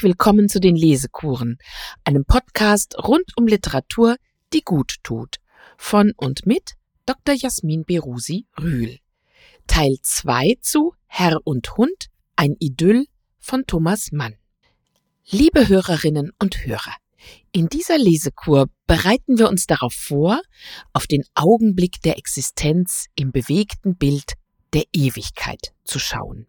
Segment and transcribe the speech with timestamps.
[0.00, 1.58] Herzlich willkommen zu den Lesekuren,
[2.04, 4.16] einem Podcast rund um Literatur,
[4.54, 5.36] die gut tut.
[5.76, 6.72] Von und mit
[7.04, 7.34] Dr.
[7.34, 8.96] Jasmin Berusi Rühl.
[9.66, 13.08] Teil 2 zu Herr und Hund, ein Idyll
[13.40, 14.36] von Thomas Mann.
[15.28, 16.96] Liebe Hörerinnen und Hörer,
[17.52, 20.40] in dieser Lesekur bereiten wir uns darauf vor,
[20.94, 24.32] auf den Augenblick der Existenz im bewegten Bild
[24.72, 26.46] der Ewigkeit zu schauen.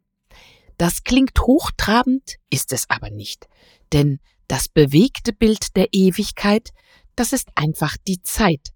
[0.81, 3.47] Das klingt hochtrabend, ist es aber nicht,
[3.93, 6.69] denn das bewegte Bild der Ewigkeit,
[7.15, 8.69] das ist einfach die Zeit.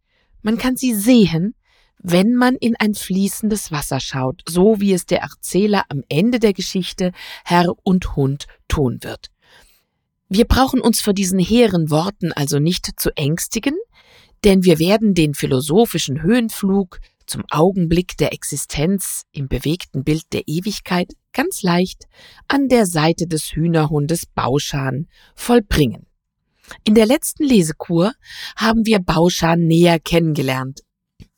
[0.44, 1.56] Man kann sie sehen,
[1.98, 6.54] wenn man in ein fließendes Wasser schaut, so wie es der Erzähler am Ende der
[6.54, 7.12] Geschichte
[7.44, 9.32] Herr und Hund tun wird.
[10.30, 13.78] Wir brauchen uns vor diesen hehren Worten also nicht zu ängstigen,
[14.44, 21.14] denn wir werden den philosophischen Höhenflug zum Augenblick der Existenz im bewegten Bild der Ewigkeit
[21.36, 22.08] ganz leicht
[22.48, 26.08] an der Seite des Hühnerhundes Bauschan vollbringen.
[26.84, 28.14] In der letzten Lesekur
[28.56, 30.82] haben wir Bauschan näher kennengelernt.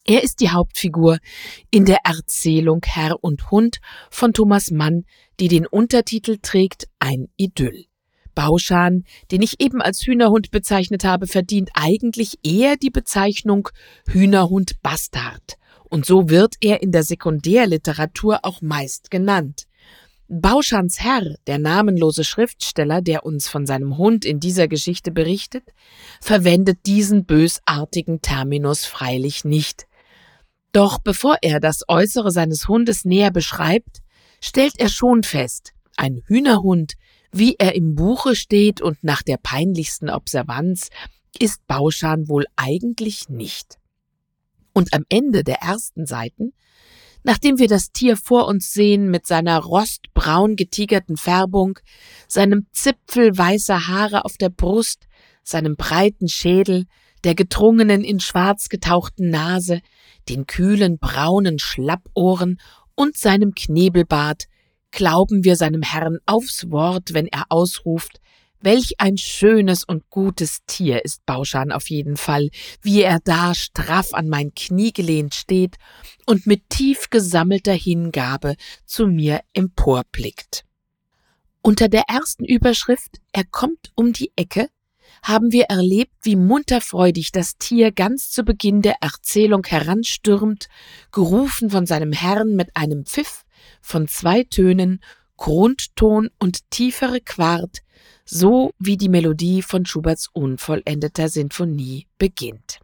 [0.05, 1.17] Er ist die Hauptfigur
[1.69, 5.03] in der Erzählung Herr und Hund von Thomas Mann,
[5.41, 7.87] die den Untertitel trägt Ein Idyll.
[8.33, 13.67] Bauschan, den ich eben als Hühnerhund bezeichnet habe, verdient eigentlich eher die Bezeichnung
[14.07, 15.57] Hühnerhund Bastard.
[15.89, 19.66] Und so wird er in der Sekundärliteratur auch meist genannt.
[20.29, 25.63] Bauschans Herr, der namenlose Schriftsteller, der uns von seinem Hund in dieser Geschichte berichtet,
[26.21, 29.87] verwendet diesen bösartigen Terminus freilich nicht.
[30.73, 34.01] Doch bevor er das Äußere seines Hundes näher beschreibt,
[34.41, 36.93] stellt er schon fest, ein Hühnerhund
[37.31, 40.89] wie er im Buche steht und nach der peinlichsten Observanz,
[41.39, 43.77] ist Bauschan wohl eigentlich nicht.
[44.73, 46.53] Und am Ende der ersten Seiten,
[47.27, 51.77] nachdem wir das Tier vor uns sehen mit seiner rostbraun getigerten Färbung,
[52.29, 55.07] seinem Zipfel weißer Haare auf der Brust,
[55.43, 56.85] seinem breiten Schädel,
[57.25, 59.81] der gedrungenen in schwarz getauchten Nase,
[60.29, 62.61] den kühlen braunen Schlappohren
[62.95, 64.45] und seinem Knebelbart,
[64.91, 68.21] Glauben wir seinem Herrn aufs Wort, wenn er ausruft,
[68.59, 72.49] Welch ein schönes und gutes Tier ist Bauschan auf jeden Fall,
[72.81, 75.75] wie er da straff an mein Knie gelehnt steht
[76.25, 80.63] und mit tief gesammelter Hingabe zu mir emporblickt.
[81.61, 84.69] Unter der ersten Überschrift Er kommt um die Ecke
[85.23, 90.67] haben wir erlebt, wie munterfreudig das Tier ganz zu Beginn der Erzählung heranstürmt,
[91.11, 93.43] gerufen von seinem Herrn mit einem Pfiff
[93.81, 95.01] von zwei Tönen,
[95.35, 97.79] Grundton und tiefere Quart,
[98.29, 102.79] so wie die Melodie von Schuberts unvollendeter Sinfonie beginnt.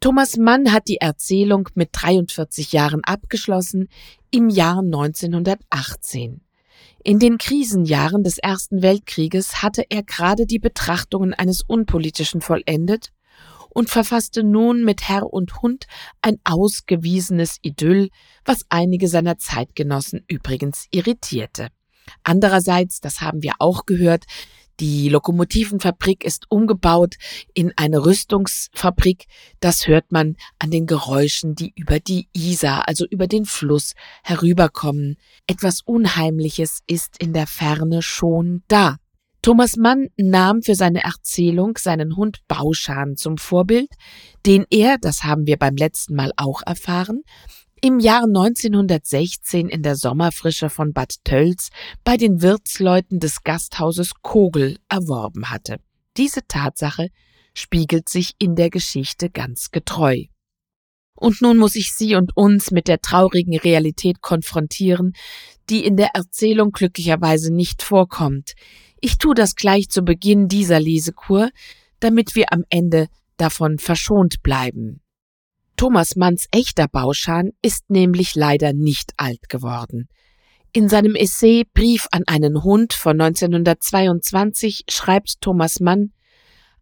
[0.00, 3.88] Thomas Mann hat die Erzählung mit 43 Jahren abgeschlossen
[4.30, 6.42] im Jahr 1918.
[7.02, 13.12] In den Krisenjahren des Ersten Weltkrieges hatte er gerade die Betrachtungen eines Unpolitischen vollendet
[13.70, 15.86] und verfasste nun mit Herr und Hund
[16.22, 18.10] ein ausgewiesenes Idyll,
[18.44, 21.68] was einige seiner Zeitgenossen übrigens irritierte.
[22.22, 24.24] Andererseits, das haben wir auch gehört,
[24.80, 27.14] die Lokomotivenfabrik ist umgebaut
[27.54, 29.26] in eine Rüstungsfabrik.
[29.60, 33.92] Das hört man an den Geräuschen, die über die Isar, also über den Fluss,
[34.24, 35.16] herüberkommen.
[35.46, 38.96] Etwas Unheimliches ist in der Ferne schon da.
[39.42, 43.90] Thomas Mann nahm für seine Erzählung seinen Hund Bauschan zum Vorbild,
[44.46, 47.22] den er, das haben wir beim letzten Mal auch erfahren,
[47.84, 51.68] im Jahr 1916 in der Sommerfrische von Bad Tölz
[52.02, 55.76] bei den Wirtsleuten des Gasthauses Kogel erworben hatte.
[56.16, 57.10] Diese Tatsache
[57.52, 60.22] spiegelt sich in der Geschichte ganz getreu.
[61.14, 65.12] Und nun muss ich Sie und uns mit der traurigen Realität konfrontieren,
[65.68, 68.54] die in der Erzählung glücklicherweise nicht vorkommt.
[68.98, 71.50] Ich tue das gleich zu Beginn dieser Lesekur,
[72.00, 75.03] damit wir am Ende davon verschont bleiben.
[75.76, 80.08] Thomas Manns echter Bauschan ist nämlich leider nicht alt geworden.
[80.72, 86.12] In seinem Essay Brief an einen Hund von 1922 schreibt Thomas Mann,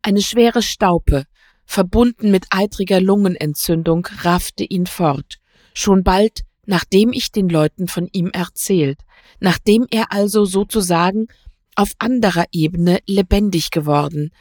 [0.02, 1.24] eine schwere Staupe,
[1.64, 5.38] verbunden mit eitriger Lungenentzündung, raffte ihn fort.
[5.74, 8.98] Schon bald, nachdem ich den Leuten von ihm erzählt,
[9.40, 11.28] nachdem er also sozusagen
[11.76, 14.32] auf anderer Ebene lebendig geworden,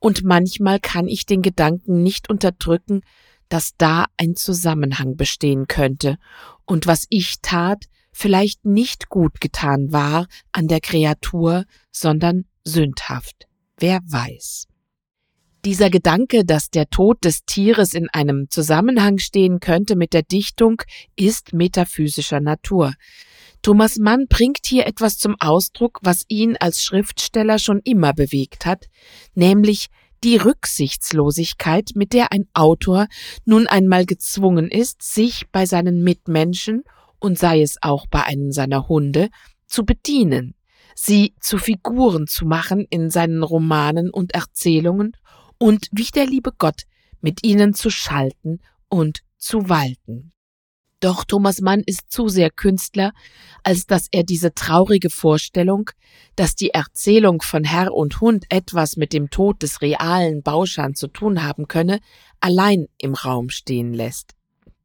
[0.00, 3.02] und manchmal kann ich den Gedanken nicht unterdrücken,
[3.50, 6.16] dass da ein Zusammenhang bestehen könnte
[6.64, 13.46] und was ich tat, vielleicht nicht gut getan war an der Kreatur, sondern sündhaft.
[13.76, 14.66] Wer weiß.
[15.64, 20.80] Dieser Gedanke, dass der Tod des Tieres in einem Zusammenhang stehen könnte mit der Dichtung,
[21.16, 22.94] ist metaphysischer Natur.
[23.62, 28.86] Thomas Mann bringt hier etwas zum Ausdruck, was ihn als Schriftsteller schon immer bewegt hat,
[29.34, 29.88] nämlich
[30.24, 33.06] die Rücksichtslosigkeit, mit der ein Autor
[33.44, 36.82] nun einmal gezwungen ist, sich bei seinen Mitmenschen
[37.18, 39.28] und sei es auch bei einem seiner Hunde
[39.66, 40.54] zu bedienen,
[40.94, 45.12] sie zu Figuren zu machen in seinen Romanen und Erzählungen
[45.58, 46.82] und wie der liebe Gott
[47.20, 50.32] mit ihnen zu schalten und zu walten.
[51.00, 53.12] Doch Thomas Mann ist zu sehr Künstler,
[53.64, 55.90] als dass er diese traurige Vorstellung,
[56.36, 61.08] dass die Erzählung von Herr und Hund etwas mit dem Tod des realen Bauschan zu
[61.08, 62.00] tun haben könne,
[62.40, 64.34] allein im Raum stehen lässt.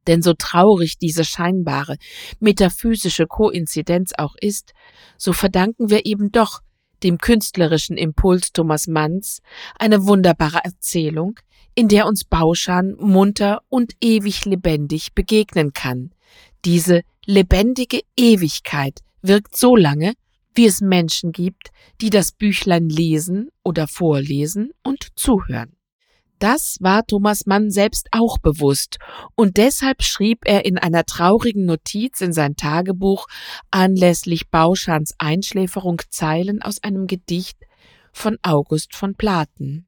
[0.06, 1.96] Denn so traurig diese scheinbare
[2.40, 4.72] metaphysische Koinzidenz auch ist,
[5.18, 6.60] so verdanken wir eben doch
[7.02, 9.40] dem künstlerischen Impuls Thomas Manns
[9.78, 11.38] eine wunderbare Erzählung,
[11.74, 16.10] in der uns Bauschan munter und ewig lebendig begegnen kann.
[16.64, 20.14] Diese lebendige Ewigkeit wirkt so lange,
[20.54, 21.70] wie es Menschen gibt,
[22.00, 25.75] die das Büchlein lesen oder vorlesen und zuhören.
[26.38, 28.98] Das war Thomas Mann selbst auch bewusst,
[29.36, 33.26] und deshalb schrieb er in einer traurigen Notiz in sein Tagebuch
[33.70, 37.58] anlässlich Bauschans Einschläferung Zeilen aus einem Gedicht
[38.12, 39.86] von August von Platen.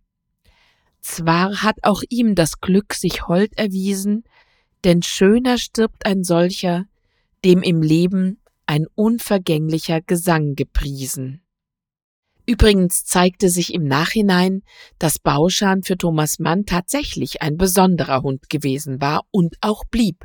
[1.00, 4.24] Zwar hat auch ihm das Glück sich hold erwiesen,
[4.84, 6.84] denn schöner stirbt ein solcher,
[7.44, 11.42] dem im Leben ein unvergänglicher Gesang gepriesen.
[12.48, 14.62] Übrigens zeigte sich im Nachhinein,
[14.98, 20.24] dass Bauschan für Thomas Mann tatsächlich ein besonderer Hund gewesen war und auch blieb.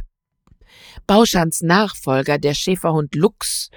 [1.06, 3.72] Bauschans Nachfolger, der Schäferhund Lux,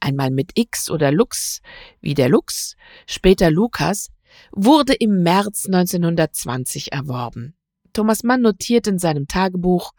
[0.00, 1.60] einmal mit X oder Lux,
[2.00, 2.74] wie der Lux,
[3.06, 4.08] später Lukas,
[4.50, 7.54] wurde im März 1920 erworben.
[7.92, 9.92] Thomas Mann notiert in seinem Tagebuch,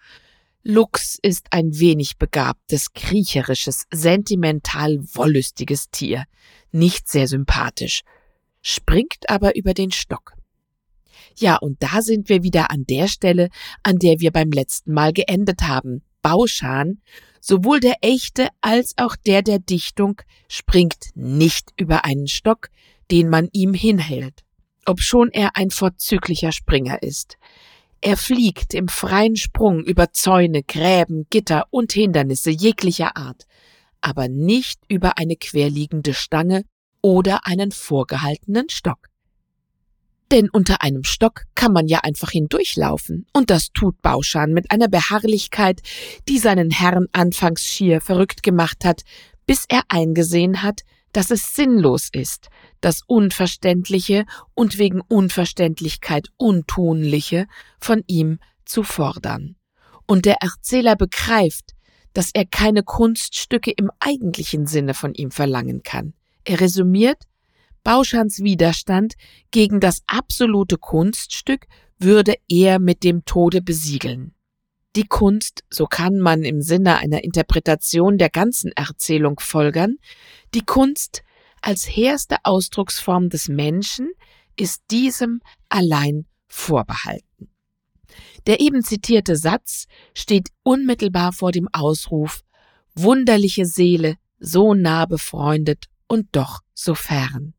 [0.63, 6.25] Lux ist ein wenig begabtes, kriecherisches, sentimental wollüstiges Tier,
[6.73, 8.01] nicht sehr sympathisch,
[8.61, 10.33] springt aber über den Stock.
[11.37, 13.49] Ja, und da sind wir wieder an der Stelle,
[13.83, 16.03] an der wir beim letzten Mal geendet haben.
[16.21, 17.01] Bauschan,
[17.39, 22.69] sowohl der echte als auch der der Dichtung, springt nicht über einen Stock,
[23.09, 24.43] den man ihm hinhält,
[24.85, 27.37] obschon er ein vorzüglicher Springer ist.
[28.01, 33.45] Er fliegt im freien Sprung über Zäune, Gräben, Gitter und Hindernisse jeglicher Art,
[34.01, 36.63] aber nicht über eine querliegende Stange
[37.01, 39.07] oder einen vorgehaltenen Stock.
[40.31, 44.87] Denn unter einem Stock kann man ja einfach hindurchlaufen, und das tut Bauschan mit einer
[44.87, 45.81] Beharrlichkeit,
[46.29, 49.01] die seinen Herrn anfangs schier verrückt gemacht hat,
[49.45, 50.81] bis er eingesehen hat,
[51.11, 52.47] dass es sinnlos ist,
[52.79, 57.47] das Unverständliche und wegen Unverständlichkeit Untunliche
[57.81, 59.57] von ihm zu fordern.
[60.07, 61.71] Und der Erzähler begreift,
[62.13, 66.13] dass er keine Kunststücke im eigentlichen Sinne von ihm verlangen kann.
[66.43, 67.23] Er resümiert,
[67.83, 69.15] Bauschans Widerstand
[69.51, 71.65] gegen das absolute Kunststück
[71.97, 74.33] würde er mit dem Tode besiegeln.
[74.95, 79.97] Die Kunst, so kann man im Sinne einer Interpretation der ganzen Erzählung folgern,
[80.53, 81.23] die Kunst
[81.61, 84.11] als hehrste Ausdrucksform des Menschen
[84.57, 87.50] ist diesem allein vorbehalten.
[88.47, 92.41] Der eben zitierte Satz steht unmittelbar vor dem Ausruf
[92.93, 97.53] Wunderliche Seele, so nah befreundet und doch so fern.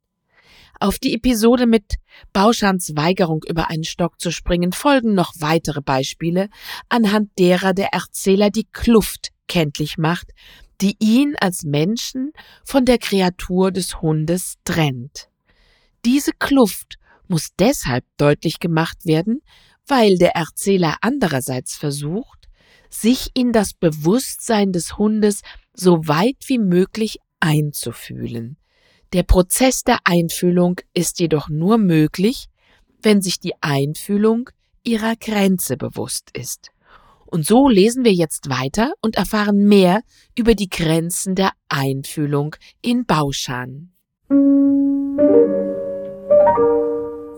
[0.79, 1.95] Auf die Episode mit
[2.33, 6.49] Bauschans Weigerung über einen Stock zu springen folgen noch weitere Beispiele,
[6.89, 10.33] anhand derer der Erzähler die Kluft kenntlich macht,
[10.81, 12.33] die ihn als Menschen
[12.65, 15.29] von der Kreatur des Hundes trennt.
[16.05, 16.99] Diese Kluft
[17.29, 19.41] muss deshalb deutlich gemacht werden,
[19.87, 22.49] weil der Erzähler andererseits versucht,
[22.91, 25.43] sich in das Bewusstsein des Hundes
[25.75, 28.57] so weit wie möglich einzufühlen.
[29.13, 32.47] Der Prozess der Einfühlung ist jedoch nur möglich,
[33.03, 34.49] wenn sich die Einfühlung
[34.85, 36.71] ihrer Grenze bewusst ist.
[37.27, 40.03] Und so lesen wir jetzt weiter und erfahren mehr
[40.37, 43.93] über die Grenzen der Einfühlung in Bauschan.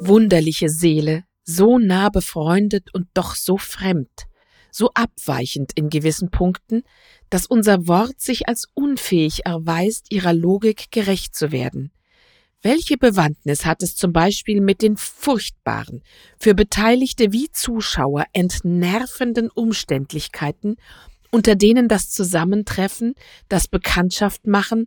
[0.01, 4.27] Wunderliche Seele, so nah befreundet und doch so fremd,
[4.71, 6.83] so abweichend in gewissen Punkten,
[7.31, 11.93] dass unser Wort sich als unfähig erweist, ihrer Logik gerecht zu werden.
[12.63, 16.03] Welche Bewandtnis hat es zum Beispiel mit den furchtbaren,
[16.39, 20.77] für Beteiligte wie Zuschauer entnervenden Umständlichkeiten,
[21.31, 23.17] unter denen das Zusammentreffen,
[23.51, 24.87] das Bekanntschaft machen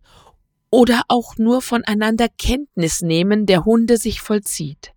[0.72, 4.94] oder auch nur voneinander Kenntnis nehmen der Hunde sich vollzieht?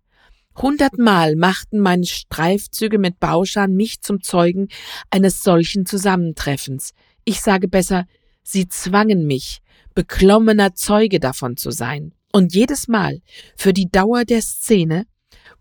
[0.57, 4.67] Hundertmal machten meine Streifzüge mit Bauschan mich zum Zeugen
[5.09, 6.91] eines solchen Zusammentreffens.
[7.23, 8.05] Ich sage besser,
[8.43, 9.59] sie zwangen mich,
[9.95, 12.13] beklommener Zeuge davon zu sein.
[12.31, 13.21] Und jedes Mal,
[13.55, 15.05] für die Dauer der Szene,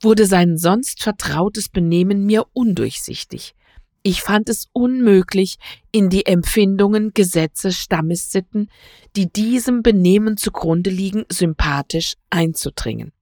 [0.00, 3.54] wurde sein sonst vertrautes Benehmen mir undurchsichtig.
[4.02, 5.56] Ich fand es unmöglich,
[5.92, 8.70] in die Empfindungen, Gesetze, Stammessitten,
[9.14, 13.12] die diesem Benehmen zugrunde liegen, sympathisch einzudringen.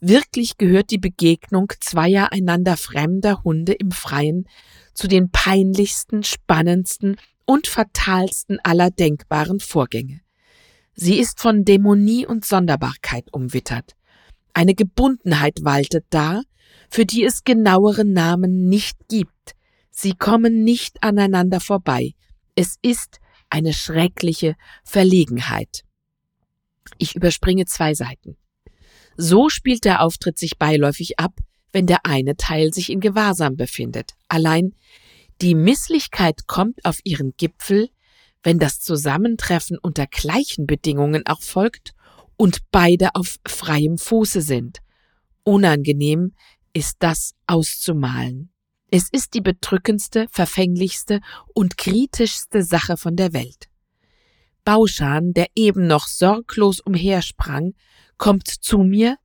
[0.00, 4.48] Wirklich gehört die Begegnung zweier einander fremder Hunde im Freien
[4.94, 10.20] zu den peinlichsten, spannendsten und fatalsten aller denkbaren Vorgänge.
[10.94, 13.96] Sie ist von Dämonie und Sonderbarkeit umwittert.
[14.52, 16.42] Eine Gebundenheit waltet da,
[16.90, 19.54] für die es genauere Namen nicht gibt.
[19.90, 22.14] Sie kommen nicht aneinander vorbei.
[22.54, 25.84] Es ist eine schreckliche Verlegenheit.
[26.98, 28.36] Ich überspringe zwei Seiten.
[29.20, 31.32] So spielt der Auftritt sich beiläufig ab,
[31.72, 34.12] wenn der eine Teil sich in Gewahrsam befindet.
[34.28, 34.76] Allein
[35.42, 37.90] die Misslichkeit kommt auf ihren Gipfel,
[38.44, 41.94] wenn das Zusammentreffen unter gleichen Bedingungen auch folgt
[42.36, 44.78] und beide auf freiem Fuße sind.
[45.42, 46.34] Unangenehm
[46.72, 48.52] ist das auszumalen.
[48.88, 51.20] Es ist die bedrückendste, verfänglichste
[51.54, 53.68] und kritischste Sache von der Welt.
[54.64, 57.74] Bauschan, der eben noch sorglos umhersprang,
[58.18, 59.16] kommt zu mir,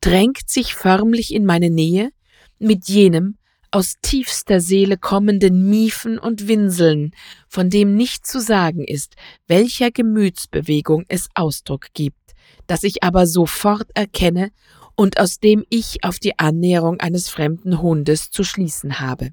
[0.00, 2.10] drängt sich förmlich in meine Nähe,
[2.58, 3.36] mit jenem
[3.70, 7.12] aus tiefster Seele kommenden Miefen und Winseln,
[7.48, 9.14] von dem nicht zu sagen ist,
[9.48, 12.34] welcher Gemütsbewegung es Ausdruck gibt,
[12.66, 14.50] das ich aber sofort erkenne
[14.94, 19.30] und aus dem ich auf die Annäherung eines fremden Hundes zu schließen habe.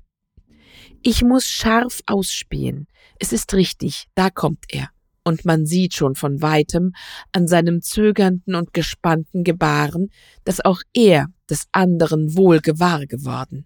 [1.03, 2.87] Ich muss scharf ausspähen.
[3.19, 4.89] Es ist richtig, da kommt er
[5.29, 6.93] und man sieht schon von weitem
[7.31, 10.09] an seinem zögernden und gespannten Gebaren,
[10.43, 13.65] dass auch er des anderen wohl gewahr geworden.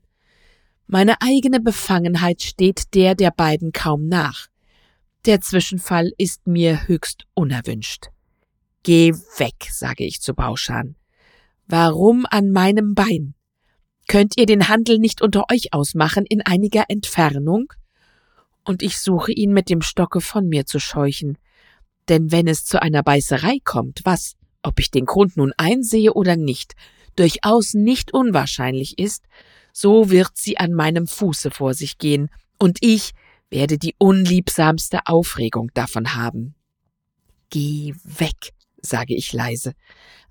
[0.87, 4.47] Meine eigene Befangenheit steht der der beiden kaum nach.
[5.25, 8.09] Der Zwischenfall ist mir höchst unerwünscht.
[8.83, 10.95] Geh weg, sage ich zu Bauschan.
[11.65, 13.33] Warum an meinem Bein?
[14.09, 17.71] Könnt ihr den Handel nicht unter euch ausmachen in einiger Entfernung?
[18.65, 21.37] Und ich suche ihn mit dem Stocke von mir zu scheuchen.
[22.09, 26.35] Denn wenn es zu einer Beißerei kommt, was, ob ich den Grund nun einsehe oder
[26.35, 26.73] nicht,
[27.15, 29.25] durchaus nicht unwahrscheinlich ist,
[29.71, 32.29] so wird sie an meinem Fuße vor sich gehen,
[32.59, 33.11] und ich
[33.49, 36.55] werde die unliebsamste Aufregung davon haben.
[37.49, 39.73] Geh weg, sage ich leise,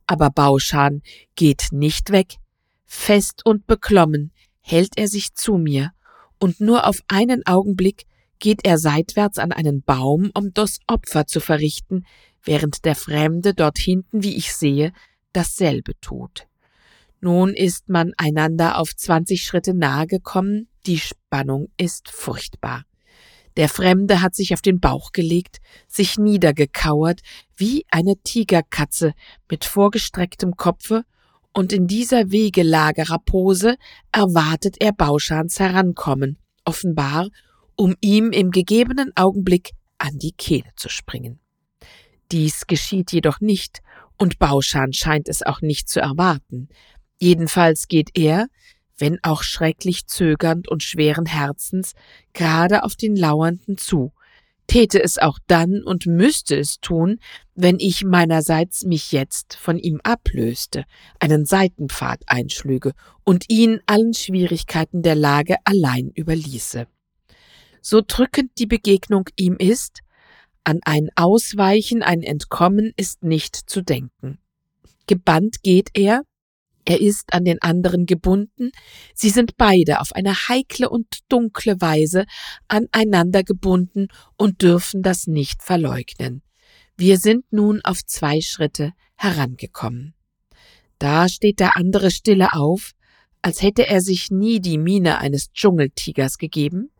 [0.06, 1.02] aber Bauschan
[1.34, 2.36] geht nicht weg.
[2.84, 5.92] Fest und beklommen hält er sich zu mir,
[6.38, 8.04] und nur auf einen Augenblick
[8.42, 12.04] geht er seitwärts an einen Baum, um das Opfer zu verrichten,
[12.42, 14.92] während der Fremde dort hinten, wie ich sehe,
[15.32, 16.48] dasselbe tut.
[17.20, 22.82] Nun ist man einander auf zwanzig Schritte nahe gekommen, die Spannung ist furchtbar.
[23.56, 27.20] Der Fremde hat sich auf den Bauch gelegt, sich niedergekauert,
[27.54, 29.12] wie eine Tigerkatze
[29.48, 31.04] mit vorgestrecktem Kopfe,
[31.52, 33.76] und in dieser wegelagerer Pose
[34.10, 37.28] erwartet er Bauschans Herankommen, offenbar
[37.76, 41.40] um ihm im gegebenen Augenblick an die Kehle zu springen.
[42.30, 43.80] Dies geschieht jedoch nicht,
[44.18, 46.68] und Bauschan scheint es auch nicht zu erwarten.
[47.18, 48.46] Jedenfalls geht er,
[48.96, 51.94] wenn auch schrecklich zögernd und schweren Herzens,
[52.32, 54.12] gerade auf den Lauernden zu,
[54.66, 57.18] täte es auch dann und müsste es tun,
[57.54, 60.84] wenn ich meinerseits mich jetzt von ihm ablöste,
[61.18, 62.92] einen Seitenpfad einschlüge
[63.24, 66.86] und ihn allen Schwierigkeiten der Lage allein überließe
[67.82, 70.00] so drückend die Begegnung ihm ist,
[70.64, 74.38] an ein Ausweichen, ein Entkommen ist nicht zu denken.
[75.06, 76.22] Gebannt geht er,
[76.84, 78.70] er ist an den anderen gebunden,
[79.14, 82.24] sie sind beide auf eine heikle und dunkle Weise
[82.68, 86.42] aneinander gebunden und dürfen das nicht verleugnen.
[86.96, 90.14] Wir sind nun auf zwei Schritte herangekommen.
[90.98, 92.92] Da steht der andere stille auf,
[93.42, 96.90] als hätte er sich nie die Miene eines Dschungeltigers gegeben,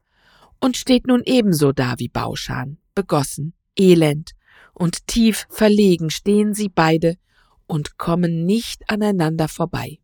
[0.63, 4.31] und steht nun ebenso da wie Bauschan, begossen, elend
[4.73, 7.17] und tief verlegen stehen sie beide
[7.67, 9.99] und kommen nicht aneinander vorbei.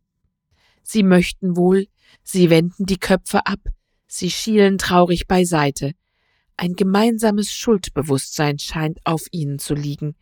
[0.83, 1.87] Sie möchten wohl,
[2.23, 3.59] sie wenden die Köpfe ab,
[4.05, 5.93] sie schielen traurig beiseite.
[6.57, 10.15] Ein gemeinsames Schuldbewusstsein scheint auf ihnen zu liegen.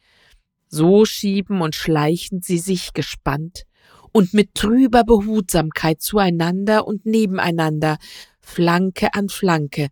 [0.68, 3.64] So schieben und schleichen sie sich gespannt
[4.12, 7.98] und mit trüber Behutsamkeit zueinander und nebeneinander,
[8.40, 9.88] Flanke an Flanke,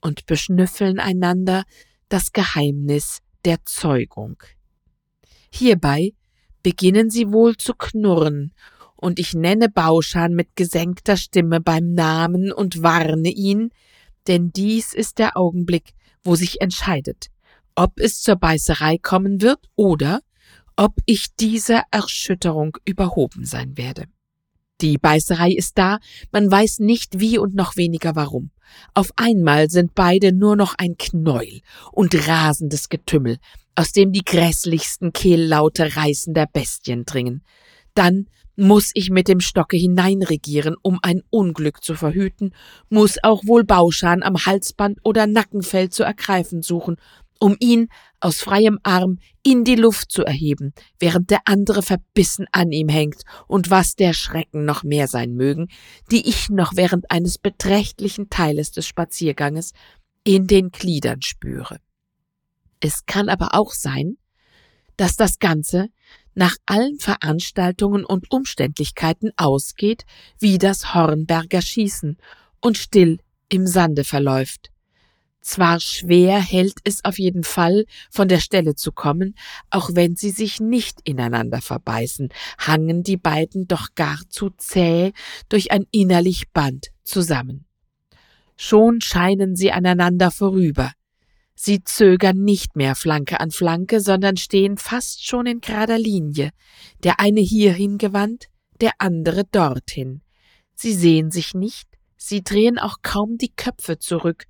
[0.00, 1.64] und beschnüffeln einander
[2.08, 4.42] das Geheimnis der Zeugung.
[5.50, 6.12] Hierbei
[6.62, 8.52] beginnen sie wohl zu knurren
[8.96, 13.70] und ich nenne Bauschan mit gesenkter Stimme beim Namen und warne ihn,
[14.26, 15.92] denn dies ist der Augenblick,
[16.24, 17.28] wo sich entscheidet,
[17.74, 20.20] ob es zur Beißerei kommen wird oder
[20.76, 24.06] ob ich dieser Erschütterung überhoben sein werde.
[24.82, 25.98] Die Beißerei ist da,
[26.32, 28.50] man weiß nicht wie und noch weniger warum.
[28.92, 33.38] Auf einmal sind beide nur noch ein Knäuel und rasendes Getümmel,
[33.74, 37.42] aus dem die grässlichsten Kehllaute reißender Bestien dringen.
[37.94, 42.54] Dann muss ich mit dem Stocke hineinregieren, um ein Unglück zu verhüten,
[42.88, 46.96] muss auch wohl Bauschan am Halsband oder Nackenfell zu ergreifen suchen,
[47.38, 47.88] um ihn
[48.20, 53.22] aus freiem Arm in die Luft zu erheben, während der andere verbissen an ihm hängt,
[53.46, 55.68] und was der Schrecken noch mehr sein mögen,
[56.10, 59.72] die ich noch während eines beträchtlichen Teiles des Spazierganges
[60.24, 61.78] in den Gliedern spüre.
[62.80, 64.16] Es kann aber auch sein,
[64.96, 65.88] dass das Ganze
[66.34, 70.04] nach allen Veranstaltungen und Umständlichkeiten ausgeht
[70.38, 72.18] wie das Hornberger Schießen
[72.60, 74.70] und still im Sande verläuft.
[75.46, 79.36] Zwar schwer hält es auf jeden Fall, von der Stelle zu kommen,
[79.70, 85.12] auch wenn sie sich nicht ineinander verbeißen, hangen die beiden doch gar zu zäh
[85.48, 87.64] durch ein innerlich Band zusammen.
[88.56, 90.90] Schon scheinen sie aneinander vorüber.
[91.54, 96.50] Sie zögern nicht mehr Flanke an Flanke, sondern stehen fast schon in gerader Linie,
[97.04, 98.46] der eine hierhin gewandt,
[98.80, 100.22] der andere dorthin.
[100.74, 101.86] Sie sehen sich nicht,
[102.16, 104.46] sie drehen auch kaum die Köpfe zurück,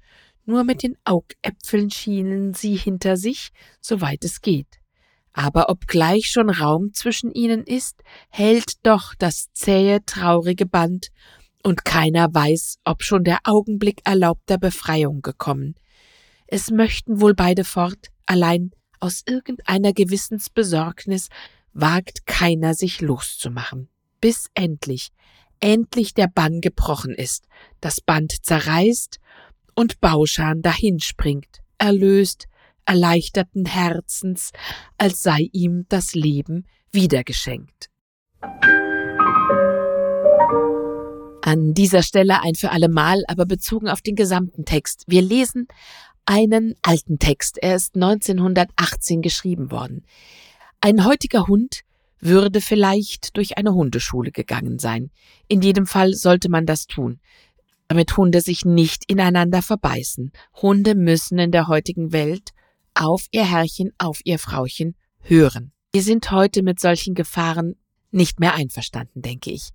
[0.47, 3.50] nur mit den Augäpfeln schienen sie hinter sich,
[3.81, 4.81] soweit es geht.
[5.33, 11.09] Aber obgleich schon Raum zwischen ihnen ist, hält doch das zähe, traurige Band,
[11.62, 15.75] und keiner weiß, ob schon der Augenblick erlaubter Befreiung gekommen.
[16.47, 21.29] Es möchten wohl beide fort, allein aus irgendeiner Gewissensbesorgnis
[21.73, 23.88] wagt keiner sich loszumachen,
[24.21, 25.11] bis endlich,
[25.59, 27.49] endlich der Bann gebrochen ist,
[27.81, 29.18] das Band zerreißt
[29.77, 32.47] und Bauschan dahinspringt, erlöst,
[32.87, 34.51] erleichterten Herzens,
[34.99, 37.91] als sei ihm das Leben wiedergeschenkt.
[41.43, 45.05] An dieser Stelle ein für alle Mal, aber bezogen auf den gesamten Text.
[45.07, 45.69] Wir lesen
[46.25, 47.59] einen alten Text.
[47.59, 50.05] Er ist 1918 geschrieben worden.
[50.81, 51.83] Ein heutiger Hund
[52.19, 55.11] würde vielleicht durch eine Hundeschule gegangen sein.
[55.47, 57.21] In jedem Fall sollte man das tun
[57.88, 60.33] damit Hunde sich nicht ineinander verbeißen.
[60.61, 62.51] Hunde müssen in der heutigen Welt
[62.94, 65.72] auf ihr Herrchen, auf ihr Frauchen hören.
[65.92, 67.77] Wir sind heute mit solchen Gefahren
[68.11, 69.70] nicht mehr einverstanden, denke ich.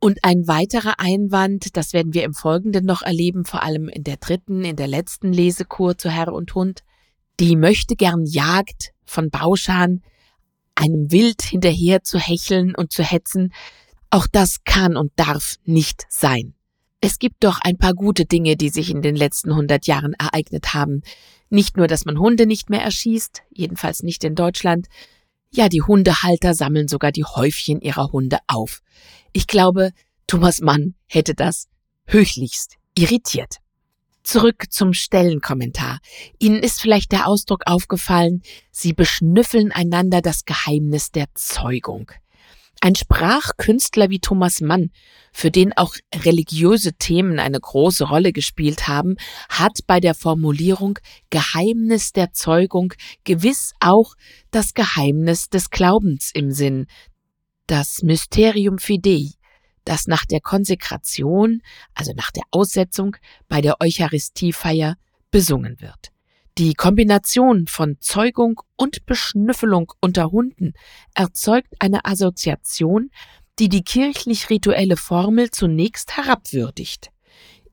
[0.00, 4.16] Und ein weiterer Einwand, das werden wir im Folgenden noch erleben, vor allem in der
[4.16, 6.82] dritten, in der letzten Lesekur zu Herr und Hund,
[7.40, 10.02] die möchte gern Jagd von Bauschan,
[10.74, 13.52] einem Wild hinterher zu hecheln und zu hetzen,
[14.10, 16.54] auch das kann und darf nicht sein.
[17.06, 20.72] Es gibt doch ein paar gute Dinge, die sich in den letzten hundert Jahren ereignet
[20.72, 21.02] haben.
[21.50, 24.86] Nicht nur, dass man Hunde nicht mehr erschießt, jedenfalls nicht in Deutschland.
[25.50, 28.80] Ja, die Hundehalter sammeln sogar die Häufchen ihrer Hunde auf.
[29.34, 29.90] Ich glaube,
[30.26, 31.68] Thomas Mann hätte das
[32.06, 33.56] höchlichst irritiert.
[34.22, 35.98] Zurück zum Stellenkommentar.
[36.38, 38.40] Ihnen ist vielleicht der Ausdruck aufgefallen,
[38.70, 42.10] Sie beschnüffeln einander das Geheimnis der Zeugung.
[42.84, 44.90] Ein Sprachkünstler wie Thomas Mann,
[45.32, 49.16] für den auch religiöse Themen eine große Rolle gespielt haben,
[49.48, 50.98] hat bei der Formulierung
[51.30, 52.92] Geheimnis der Zeugung
[53.24, 54.12] gewiss auch
[54.50, 56.84] das Geheimnis des Glaubens im Sinn,
[57.68, 59.30] das Mysterium Fidei,
[59.86, 61.62] das nach der Konsekration,
[61.94, 63.16] also nach der Aussetzung
[63.48, 64.96] bei der Eucharistiefeier
[65.30, 66.13] besungen wird.
[66.56, 70.74] Die Kombination von Zeugung und Beschnüffelung unter Hunden
[71.12, 73.10] erzeugt eine Assoziation,
[73.58, 77.10] die die kirchlich-rituelle Formel zunächst herabwürdigt.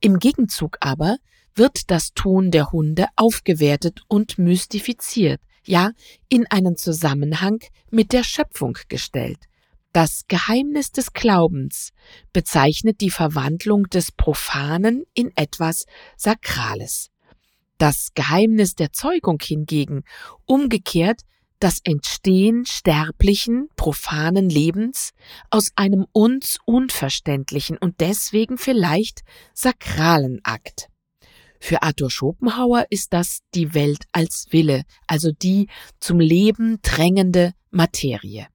[0.00, 1.18] Im Gegenzug aber
[1.54, 5.92] wird das Tun der Hunde aufgewertet und mystifiziert, ja
[6.28, 7.60] in einen Zusammenhang
[7.92, 9.44] mit der Schöpfung gestellt.
[9.92, 11.92] Das Geheimnis des Glaubens
[12.32, 17.11] bezeichnet die Verwandlung des Profanen in etwas Sakrales.
[17.82, 20.04] Das Geheimnis der Zeugung hingegen
[20.46, 21.22] umgekehrt
[21.58, 25.10] das Entstehen sterblichen, profanen Lebens
[25.50, 30.90] aus einem uns unverständlichen und deswegen vielleicht sakralen Akt.
[31.58, 35.66] Für Arthur Schopenhauer ist das die Welt als Wille, also die
[35.98, 38.46] zum Leben drängende Materie.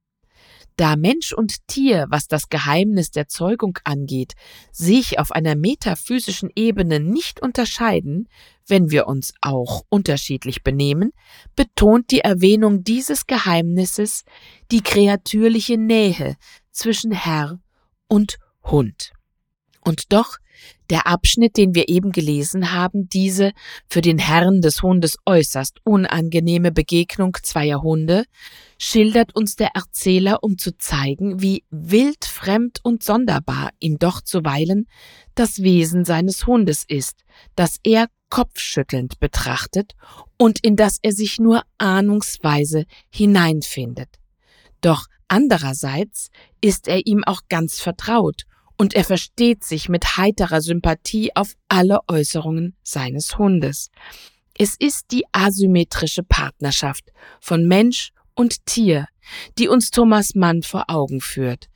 [0.78, 4.34] Da Mensch und Tier, was das Geheimnis der Zeugung angeht,
[4.72, 8.30] sich auf einer metaphysischen Ebene nicht unterscheiden,
[8.68, 11.12] wenn wir uns auch unterschiedlich benehmen,
[11.56, 14.24] betont die Erwähnung dieses Geheimnisses
[14.72, 16.36] die kreatürliche Nähe
[16.72, 17.60] zwischen Herr
[18.08, 19.12] und Hund.
[19.84, 20.38] Und doch
[20.90, 23.52] der Abschnitt, den wir eben gelesen haben, diese
[23.90, 28.24] für den Herrn des Hundes äußerst unangenehme Begegnung zweier Hunde,
[28.78, 34.88] schildert uns der Erzähler, um zu zeigen, wie wild, fremd und sonderbar ihm doch zuweilen
[35.36, 37.24] das Wesen seines Hundes ist,
[37.56, 39.94] das er kopfschüttelnd betrachtet
[40.38, 44.10] und in das er sich nur ahnungsweise hineinfindet.
[44.82, 46.30] Doch andererseits
[46.62, 48.44] ist er ihm auch ganz vertraut
[48.78, 53.90] und er versteht sich mit heiterer Sympathie auf alle Äußerungen seines Hundes.
[54.58, 59.08] Es ist die asymmetrische Partnerschaft von Mensch und Tier,
[59.58, 61.68] die uns Thomas Mann vor Augen führt.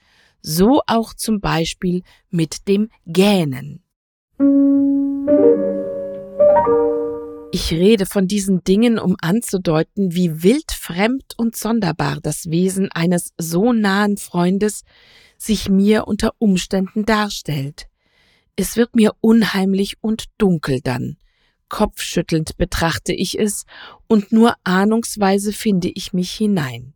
[0.42, 3.84] So auch zum Beispiel mit dem Gähnen.
[7.54, 13.74] Ich rede von diesen Dingen, um anzudeuten, wie wildfremd und sonderbar das Wesen eines so
[13.74, 14.84] nahen Freundes
[15.38, 17.88] sich mir unter Umständen darstellt.
[18.56, 21.18] Es wird mir unheimlich und dunkel dann.
[21.68, 23.66] Kopfschüttelnd betrachte ich es
[24.08, 26.94] und nur ahnungsweise finde ich mich hinein.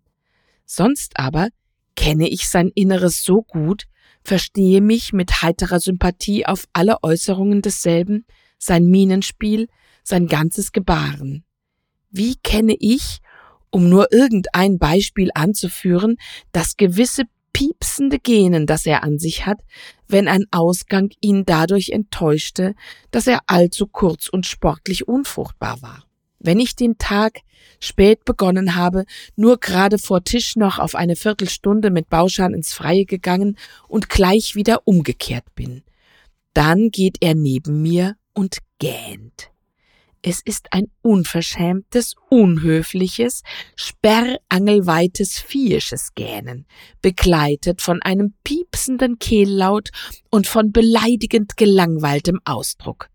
[0.66, 1.50] Sonst aber
[1.96, 3.86] kenne ich sein Inneres so gut,
[4.24, 8.26] verstehe mich mit heiterer Sympathie auf alle Äußerungen desselben,
[8.58, 9.68] sein Mienenspiel,
[10.04, 11.44] sein ganzes Gebaren.
[12.10, 13.20] Wie kenne ich,
[13.70, 16.18] um nur irgendein Beispiel anzuführen,
[16.52, 19.60] das gewisse piepsende Gähnen, das er an sich hat,
[20.08, 22.76] wenn ein Ausgang ihn dadurch enttäuschte,
[23.12, 26.06] dass er allzu kurz und sportlich unfruchtbar war.
[26.40, 27.40] Wenn ich den Tag
[27.80, 33.06] spät begonnen habe, nur gerade vor Tisch noch auf eine Viertelstunde mit Bauschan ins Freie
[33.06, 35.84] gegangen und gleich wieder umgekehrt bin,
[36.54, 39.50] dann geht er neben mir und gähnt.
[40.28, 43.44] Es ist ein unverschämtes, unhöfliches,
[43.76, 46.66] sperrangelweites viehisches Gähnen,
[47.04, 49.90] begleitet von einem piepsenden Kehllaut
[50.32, 53.10] und von beleidigend gelangweiltem Ausdruck.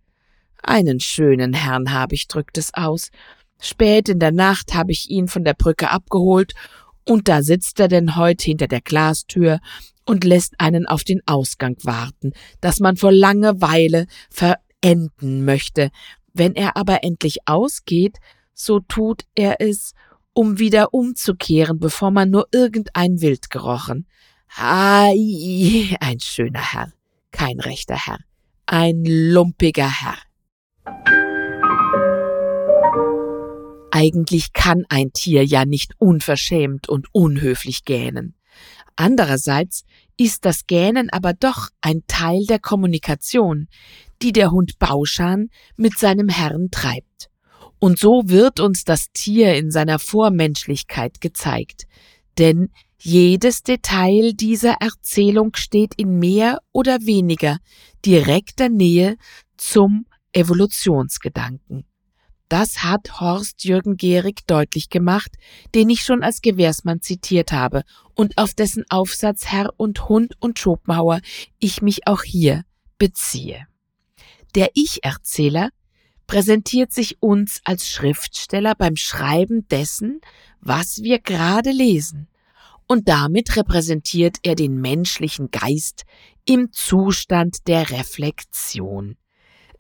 [0.63, 3.11] Einen schönen Herrn habe ich, drückt es aus.
[3.59, 6.55] Spät in der Nacht habe ich ihn von der Brücke abgeholt,
[7.05, 9.59] und da sitzt er denn heut hinter der Glastür
[10.07, 14.07] und lässt einen auf den Ausgang warten, dass man vor Langeweile
[14.83, 15.91] verenden möchte,
[16.33, 18.19] wenn er aber endlich ausgeht,
[18.55, 19.95] so tut er es,
[20.33, 24.07] um wieder umzukehren, bevor man nur irgendein Wild gerochen.
[24.57, 26.93] Ai, ein schöner Herr,
[27.31, 28.19] kein rechter Herr,
[28.67, 30.19] ein lumpiger Herr.
[33.93, 38.35] Eigentlich kann ein Tier ja nicht unverschämt und unhöflich gähnen.
[38.95, 39.85] Andererseits
[40.21, 43.69] ist das Gähnen aber doch ein Teil der Kommunikation,
[44.21, 47.31] die der Hund Bauschan mit seinem Herrn treibt.
[47.79, 51.85] Und so wird uns das Tier in seiner Vormenschlichkeit gezeigt,
[52.37, 57.57] denn jedes Detail dieser Erzählung steht in mehr oder weniger
[58.05, 59.17] direkter Nähe
[59.57, 60.05] zum
[60.35, 61.87] Evolutionsgedanken.
[62.51, 65.31] Das hat Horst Jürgen Gehrig deutlich gemacht,
[65.77, 67.85] den ich schon als Gewährsmann zitiert habe
[68.17, 71.21] und auf dessen Aufsatz Herr und Hund und Schopenhauer
[71.61, 72.65] ich mich auch hier
[72.99, 73.69] beziehe.
[74.57, 75.71] Der Ich-Erzähler
[76.27, 80.21] präsentiert sich uns als Schriftsteller beim Schreiben dessen,
[80.61, 82.27] was wir gerade lesen.
[82.89, 86.03] Und damit repräsentiert er den menschlichen Geist
[86.47, 89.17] im Zustand der Reflexion.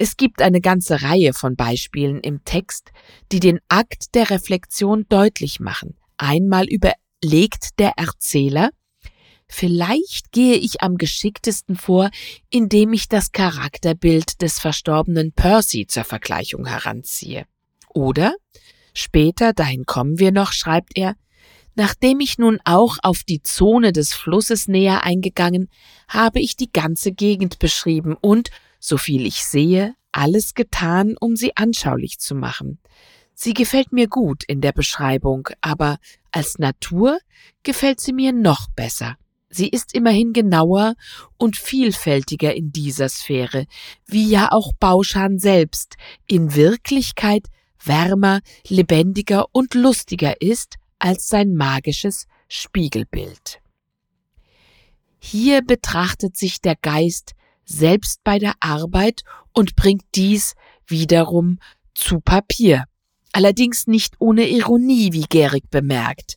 [0.02, 2.90] Es gibt eine ganze Reihe von Beispielen im Text,
[3.32, 5.94] die den Akt der Reflexion deutlich machen.
[6.16, 8.70] Einmal überlegt der Erzähler,
[9.46, 12.08] Vielleicht gehe ich am geschicktesten vor,
[12.48, 17.44] indem ich das Charakterbild des verstorbenen Percy zur Vergleichung heranziehe.
[17.88, 18.36] Oder
[18.94, 21.14] später, dahin kommen wir noch, schreibt er,
[21.74, 25.68] Nachdem ich nun auch auf die Zone des Flusses näher eingegangen,
[26.08, 31.56] habe ich die ganze Gegend beschrieben und, so viel ich sehe, alles getan, um sie
[31.56, 32.80] anschaulich zu machen.
[33.34, 35.98] Sie gefällt mir gut in der Beschreibung, aber
[36.32, 37.18] als Natur
[37.62, 39.16] gefällt sie mir noch besser.
[39.48, 40.94] Sie ist immerhin genauer
[41.36, 43.66] und vielfältiger in dieser Sphäre,
[44.06, 47.46] wie ja auch Bauschan selbst in Wirklichkeit
[47.82, 53.60] wärmer, lebendiger und lustiger ist als sein magisches Spiegelbild.
[55.18, 57.32] Hier betrachtet sich der Geist
[57.70, 60.54] selbst bei der Arbeit und bringt dies
[60.87, 61.59] wiederum
[61.94, 62.85] zu Papier.
[63.33, 66.37] Allerdings nicht ohne Ironie, wie Gehrig bemerkt.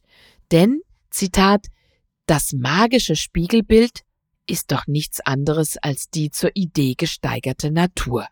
[0.52, 1.68] Denn, Zitat,
[2.28, 4.02] das magische Spiegelbild
[4.46, 8.28] ist doch nichts anderes als die zur Idee gesteigerte Natur.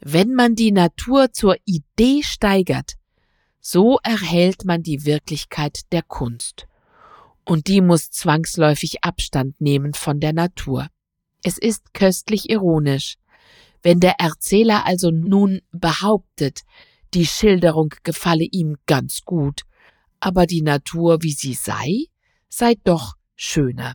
[0.00, 2.94] Wenn man die Natur zur Idee steigert,
[3.60, 6.66] so erhält man die Wirklichkeit der Kunst.
[7.44, 10.88] und die muss zwangsläufig Abstand nehmen von der Natur.
[11.42, 13.16] Es ist köstlich ironisch.
[13.82, 16.60] Wenn der Erzähler also nun behauptet,
[17.14, 19.62] die Schilderung gefalle ihm ganz gut,
[20.20, 22.06] aber die Natur, wie sie sei,
[22.48, 23.94] sei doch schöner.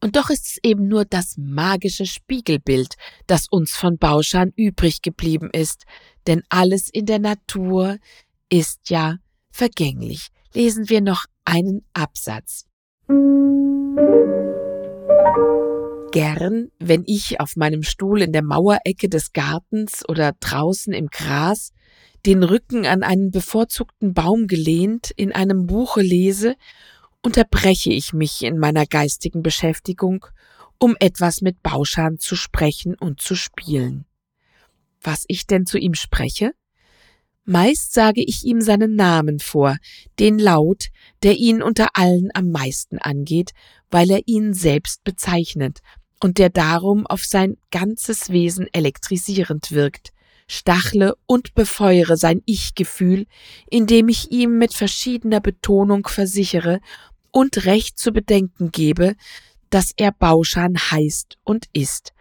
[0.00, 5.48] Und doch ist es eben nur das magische Spiegelbild, das uns von Bauschan übrig geblieben
[5.50, 5.84] ist,
[6.26, 7.98] denn alles in der Natur
[8.50, 9.16] ist ja
[9.50, 10.28] vergänglich.
[10.52, 12.66] Lesen wir noch einen Absatz.
[16.14, 21.72] Gern, wenn ich auf meinem Stuhl in der Mauerecke des Gartens oder draußen im Gras
[22.24, 26.54] den Rücken an einen bevorzugten Baum gelehnt in einem Buche lese,
[27.20, 30.24] unterbreche ich mich in meiner geistigen Beschäftigung,
[30.78, 34.04] um etwas mit Bauschan zu sprechen und zu spielen.
[35.02, 36.52] Was ich denn zu ihm spreche?
[37.44, 39.78] Meist sage ich ihm seinen Namen vor,
[40.20, 40.90] den Laut,
[41.24, 43.50] der ihn unter allen am meisten angeht,
[43.90, 45.80] weil er ihn selbst bezeichnet
[46.24, 50.14] und der darum auf sein ganzes Wesen elektrisierend wirkt,
[50.48, 53.26] stachle und befeuere sein Ich-Gefühl,
[53.68, 56.80] indem ich ihm mit verschiedener Betonung versichere
[57.30, 59.16] und recht zu bedenken gebe,
[59.68, 62.14] dass er Bauschan heißt und ist.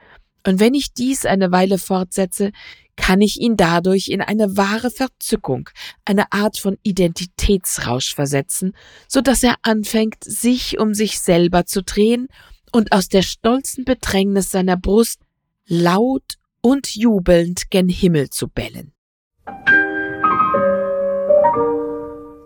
[0.45, 2.51] Und wenn ich dies eine Weile fortsetze,
[2.97, 5.69] kann ich ihn dadurch in eine wahre Verzückung,
[6.03, 8.75] eine Art von Identitätsrausch versetzen,
[9.07, 12.27] so dass er anfängt, sich um sich selber zu drehen
[12.73, 15.21] und aus der stolzen Bedrängnis seiner Brust
[15.65, 18.93] laut und jubelnd gen Himmel zu bellen.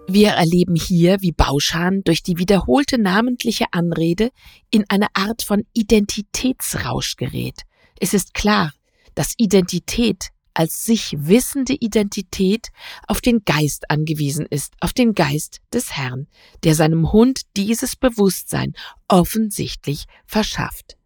[0.09, 4.29] Wir erleben hier, wie Bauschan durch die wiederholte namentliche Anrede
[4.71, 7.63] in eine Art von Identitätsrausch gerät.
[7.99, 8.71] Es ist klar,
[9.15, 12.69] dass Identität als sich wissende Identität
[13.07, 16.25] auf den Geist angewiesen ist, auf den Geist des Herrn,
[16.63, 18.73] der seinem Hund dieses Bewusstsein
[19.07, 20.97] offensichtlich verschafft.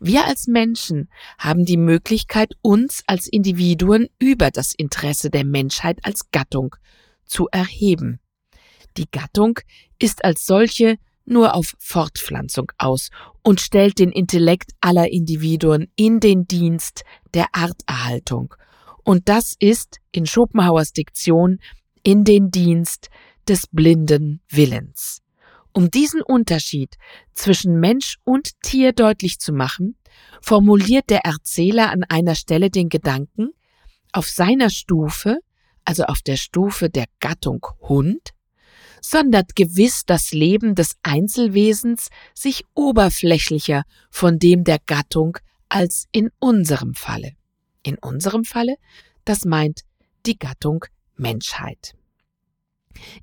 [0.00, 6.30] Wir als Menschen haben die Möglichkeit, uns als Individuen über das Interesse der Menschheit als
[6.30, 6.74] Gattung
[7.26, 8.20] zu erheben.
[8.96, 9.58] Die Gattung
[9.98, 10.96] ist als solche
[11.26, 13.10] nur auf Fortpflanzung aus
[13.42, 18.54] und stellt den Intellekt aller Individuen in den Dienst der Arterhaltung.
[19.08, 21.60] Und das ist in Schopenhauers Diktion
[22.02, 23.08] in den Dienst
[23.48, 25.22] des blinden Willens.
[25.72, 26.98] Um diesen Unterschied
[27.32, 29.96] zwischen Mensch und Tier deutlich zu machen,
[30.42, 33.52] formuliert der Erzähler an einer Stelle den Gedanken,
[34.12, 35.38] auf seiner Stufe,
[35.86, 38.34] also auf der Stufe der Gattung Hund,
[39.00, 45.38] sondert gewiss das Leben des Einzelwesens sich oberflächlicher von dem der Gattung
[45.70, 47.37] als in unserem Falle.
[47.88, 48.76] In unserem Falle,
[49.24, 49.80] das meint
[50.26, 50.84] die Gattung
[51.16, 51.94] Menschheit.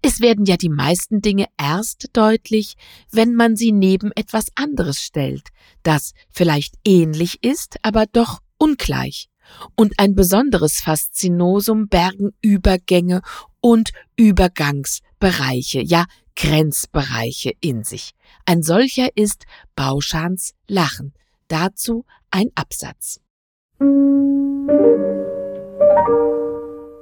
[0.01, 2.73] Es werden ja die meisten Dinge erst deutlich,
[3.11, 5.49] wenn man sie neben etwas anderes stellt,
[5.83, 9.29] das vielleicht ähnlich ist, aber doch ungleich.
[9.75, 13.21] Und ein besonderes Faszinosum bergen Übergänge
[13.61, 18.13] und Übergangsbereiche, ja Grenzbereiche in sich.
[18.47, 21.13] Ein solcher ist Bauschans Lachen.
[21.49, 23.19] Dazu ein Absatz.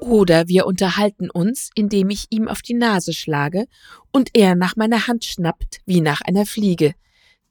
[0.01, 3.65] Oder wir unterhalten uns, indem ich ihm auf die Nase schlage
[4.11, 6.93] und er nach meiner Hand schnappt wie nach einer Fliege.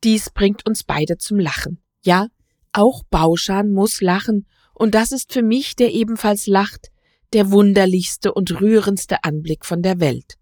[0.05, 1.83] Dies bringt uns beide zum Lachen.
[2.05, 2.29] Ja,
[2.73, 6.89] auch Bauschan muss lachen, und das ist für mich, der ebenfalls lacht,
[7.33, 10.37] der wunderlichste und rührendste Anblick von der Welt.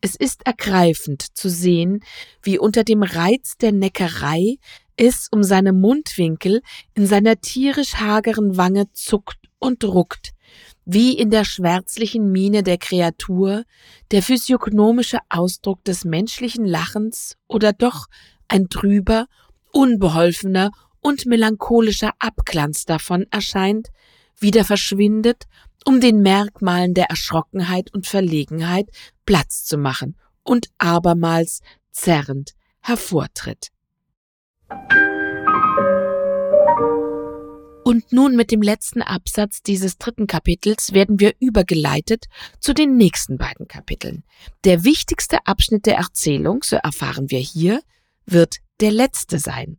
[0.00, 2.00] Es ist ergreifend zu sehen,
[2.42, 4.56] wie unter dem Reiz der Neckerei
[5.00, 6.60] es um seine Mundwinkel
[6.92, 10.32] in seiner tierisch hageren Wange zuckt und ruckt,
[10.84, 13.64] wie in der schwärzlichen Miene der Kreatur
[14.10, 18.06] der physiognomische Ausdruck des menschlichen Lachens oder doch
[18.46, 19.26] ein trüber,
[19.72, 23.88] unbeholfener und melancholischer Abglanz davon erscheint,
[24.38, 25.44] wieder verschwindet,
[25.86, 28.90] um den Merkmalen der Erschrockenheit und Verlegenheit
[29.24, 31.60] Platz zu machen und abermals
[31.90, 33.70] zerrend hervortritt.
[37.84, 42.26] Und nun mit dem letzten Absatz dieses dritten Kapitels werden wir übergeleitet
[42.60, 44.22] zu den nächsten beiden Kapiteln.
[44.64, 47.80] Der wichtigste Abschnitt der Erzählung, so erfahren wir hier,
[48.26, 49.78] wird der letzte sein.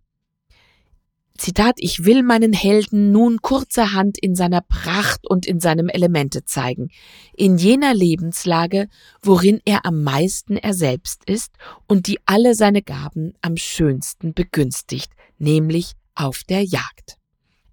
[1.38, 6.90] Zitat, ich will meinen Helden nun kurzerhand in seiner Pracht und in seinem Elemente zeigen,
[7.36, 8.88] in jener Lebenslage,
[9.22, 11.54] worin er am meisten er selbst ist
[11.88, 17.18] und die alle seine Gaben am schönsten begünstigt, nämlich auf der Jagd.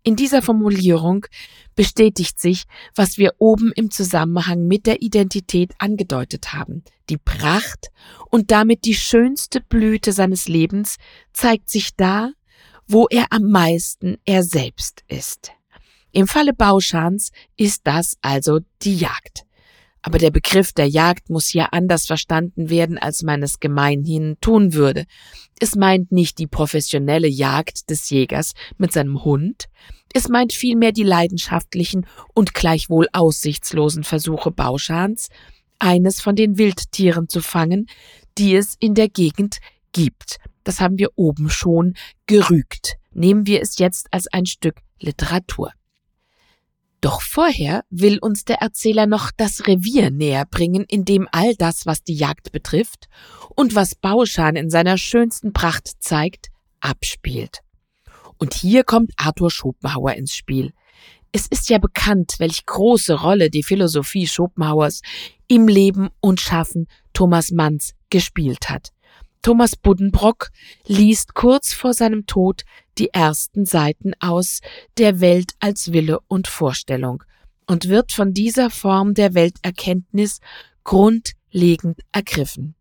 [0.03, 1.27] In dieser Formulierung
[1.75, 6.83] bestätigt sich, was wir oben im Zusammenhang mit der Identität angedeutet haben.
[7.11, 7.89] Die Pracht
[8.31, 10.97] und damit die schönste Blüte seines Lebens
[11.35, 12.31] zeigt sich da,
[12.89, 15.53] wo er am meisten er selbst ist.
[16.11, 19.45] Im Falle Bauschans ist das also die Jagd.
[20.01, 24.73] Aber der Begriff der Jagd muss hier anders verstanden werden, als man es gemeinhin tun
[24.73, 25.05] würde.
[25.61, 29.69] Es meint nicht die professionelle Jagd des Jägers mit seinem Hund,
[30.15, 35.29] es meint vielmehr die leidenschaftlichen und gleichwohl aussichtslosen Versuche Bauschans,
[35.79, 37.87] eines von den Wildtieren zu fangen,
[38.39, 39.59] die es in der Gegend
[39.93, 40.39] gibt.
[40.69, 41.95] Das haben wir oben schon
[42.27, 42.99] gerügt.
[43.11, 45.73] Nehmen wir es jetzt als ein Stück Literatur.
[47.01, 51.87] Doch vorher will uns der Erzähler noch das Revier näher bringen, in dem all das,
[51.87, 53.09] was die Jagd betrifft
[53.57, 56.49] und was Bauschan in seiner schönsten Pracht zeigt,
[56.81, 57.61] abspielt.
[58.37, 60.75] Und hier kommt Arthur Schopenhauer ins Spiel.
[61.33, 65.01] Es ist ja bekannt, welch große Rolle die Philosophie Schopenhauers
[65.47, 68.93] im Leben und Schaffen Thomas Manns gespielt hat.
[69.43, 70.51] Thomas Buddenbrock
[70.87, 72.65] liest kurz vor seinem Tod
[72.99, 74.61] die ersten Seiten aus
[74.99, 77.23] der Welt als Wille und Vorstellung
[77.67, 80.41] und wird von dieser Form der Welterkenntnis
[80.85, 82.75] grundlegend ergriffen.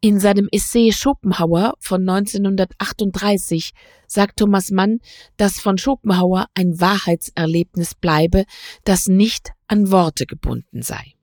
[0.00, 3.72] In seinem Essay Schopenhauer von 1938
[4.06, 5.00] sagt Thomas Mann,
[5.36, 8.44] dass von Schopenhauer ein Wahrheitserlebnis bleibe,
[8.84, 11.15] das nicht an Worte gebunden sei.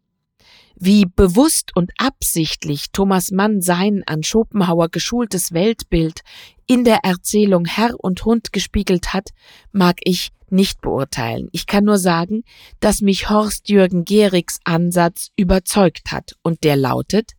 [0.75, 6.21] Wie bewusst und absichtlich Thomas Mann sein an Schopenhauer geschultes Weltbild
[6.65, 9.29] in der Erzählung Herr und Hund gespiegelt hat,
[9.71, 11.49] mag ich nicht beurteilen.
[11.51, 12.43] Ich kann nur sagen,
[12.79, 17.31] dass mich Horst Jürgen Gehrigs Ansatz überzeugt hat und der lautet,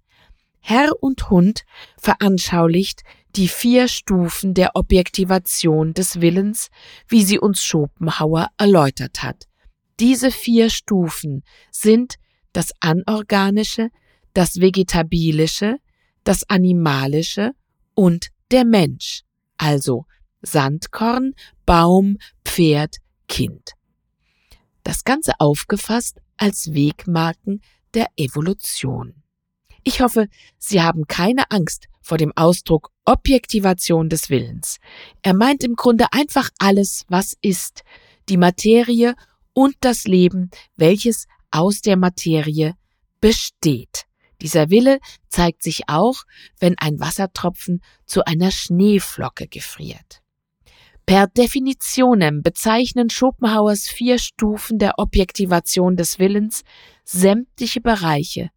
[0.61, 1.64] Herr und Hund
[1.99, 3.03] veranschaulicht
[3.37, 6.68] die vier Stufen der Objektivation des Willens,
[7.09, 9.44] wie sie uns Schopenhauer erläutert hat.
[10.01, 12.16] Diese vier Stufen sind
[12.54, 13.90] das Anorganische,
[14.32, 15.76] das Vegetabilische,
[16.24, 17.52] das Animalische
[17.94, 19.22] und der Mensch,
[19.58, 20.06] also
[20.40, 21.34] Sandkorn,
[21.66, 22.96] Baum, Pferd,
[23.28, 23.72] Kind.
[24.82, 27.60] Das Ganze aufgefasst als Wegmarken
[27.94, 29.22] der Evolution.
[29.82, 34.78] Ich hoffe, Sie haben keine Angst vor dem Ausdruck Objektivation des Willens.
[35.22, 37.82] Er meint im Grunde einfach alles, was ist,
[38.28, 39.14] die Materie
[39.52, 42.74] und das Leben, welches aus der Materie
[43.20, 44.06] besteht.
[44.42, 46.24] Dieser Wille zeigt sich auch,
[46.58, 50.20] wenn ein Wassertropfen zu einer Schneeflocke gefriert.
[51.06, 56.64] Per Definitionem bezeichnen Schopenhauers vier Stufen der Objektivation des Willens
[57.04, 58.50] sämtliche Bereiche,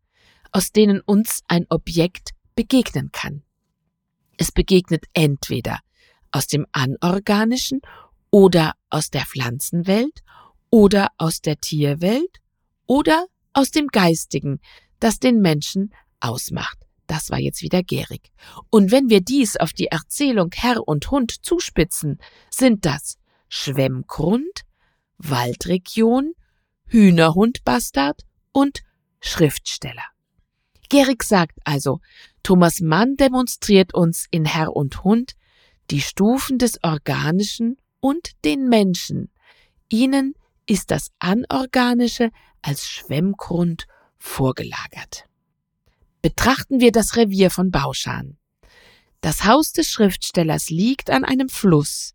[0.52, 3.44] aus denen uns ein Objekt begegnen kann.
[4.38, 5.80] Es begegnet entweder
[6.32, 7.82] aus dem Anorganischen
[8.32, 10.24] oder aus der Pflanzenwelt
[10.72, 12.40] oder aus der Tierwelt
[12.88, 14.60] oder aus dem Geistigen,
[15.00, 16.78] das den Menschen ausmacht.
[17.06, 18.32] Das war jetzt wieder gärig.
[18.70, 22.20] Und wenn wir dies auf die Erzählung Herr und Hund zuspitzen,
[22.50, 24.64] sind das Schwemmgrund,
[25.18, 26.34] Waldregion,
[26.88, 28.82] Hühnerhundbastard und
[29.22, 30.04] Schriftsteller.
[30.90, 32.00] Gehrig sagt also,
[32.44, 35.34] Thomas Mann demonstriert uns in Herr und Hund
[35.92, 39.32] die Stufen des Organischen und den Menschen.
[39.90, 40.34] Ihnen
[40.66, 42.32] ist das Anorganische
[42.68, 45.24] als Schwemmgrund vorgelagert.
[46.22, 48.38] Betrachten wir das Revier von Bauschan.
[49.22, 52.14] Das Haus des Schriftstellers liegt an einem Fluss.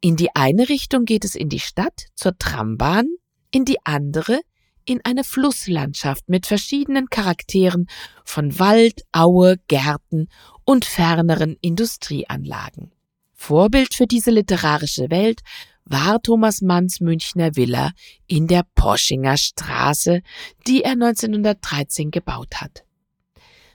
[0.00, 3.06] In die eine Richtung geht es in die Stadt zur Trambahn,
[3.52, 4.40] in die andere
[4.84, 7.86] in eine Flusslandschaft mit verschiedenen Charakteren
[8.24, 10.28] von Wald, Aue, Gärten
[10.64, 12.90] und ferneren Industrieanlagen.
[13.34, 15.42] Vorbild für diese literarische Welt
[15.88, 17.92] war Thomas Manns Münchner Villa
[18.26, 20.22] in der Poschinger Straße,
[20.66, 22.84] die er 1913 gebaut hat.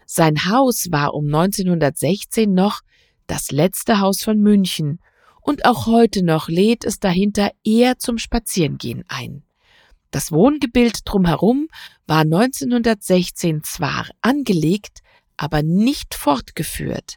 [0.06, 2.82] Sein Haus war um 1916 noch
[3.28, 4.99] das letzte Haus von München
[5.41, 9.43] und auch heute noch lädt es dahinter eher zum Spazierengehen ein.
[10.12, 11.67] Das Wohngebild drumherum
[12.06, 14.99] war 1916 zwar angelegt,
[15.38, 17.16] aber nicht fortgeführt.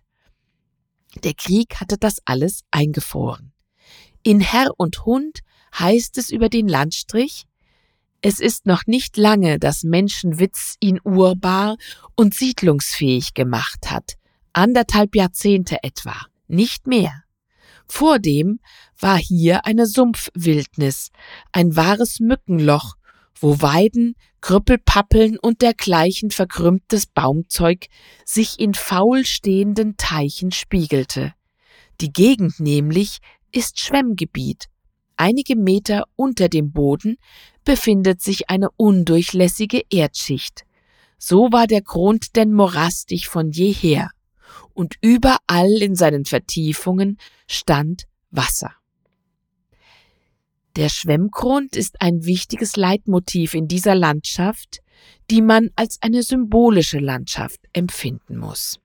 [1.23, 3.53] Der Krieg hatte das alles eingefroren.
[4.27, 5.39] In Herr und Hund
[5.79, 7.47] heißt es über den Landstrich,
[8.23, 11.77] es ist noch nicht lange, dass Menschenwitz ihn urbar
[12.17, 14.15] und siedlungsfähig gemacht hat.
[14.53, 16.17] Anderthalb Jahrzehnte etwa,
[16.49, 17.23] nicht mehr.
[17.87, 18.59] Vordem
[18.99, 21.13] war hier eine Sumpfwildnis,
[21.53, 22.97] ein wahres Mückenloch,
[23.39, 27.87] wo Weiden, Krüppelpappeln und dergleichen verkrümmtes Baumzeug
[28.25, 31.33] sich in faul stehenden Teichen spiegelte.
[32.01, 33.21] Die Gegend nämlich
[33.57, 34.69] ist Schwemmgebiet,
[35.17, 37.17] Einige Meter unter dem Boden
[37.65, 40.65] befindet sich eine undurchlässige Erdschicht.
[41.19, 44.11] So war der Grund denn morastig von jeher,
[44.75, 48.73] und überall in seinen Vertiefungen stand Wasser.
[50.77, 54.81] Der Schwemmgrund ist ein wichtiges Leitmotiv in dieser Landschaft,
[55.31, 58.79] die man als eine symbolische Landschaft empfinden muss.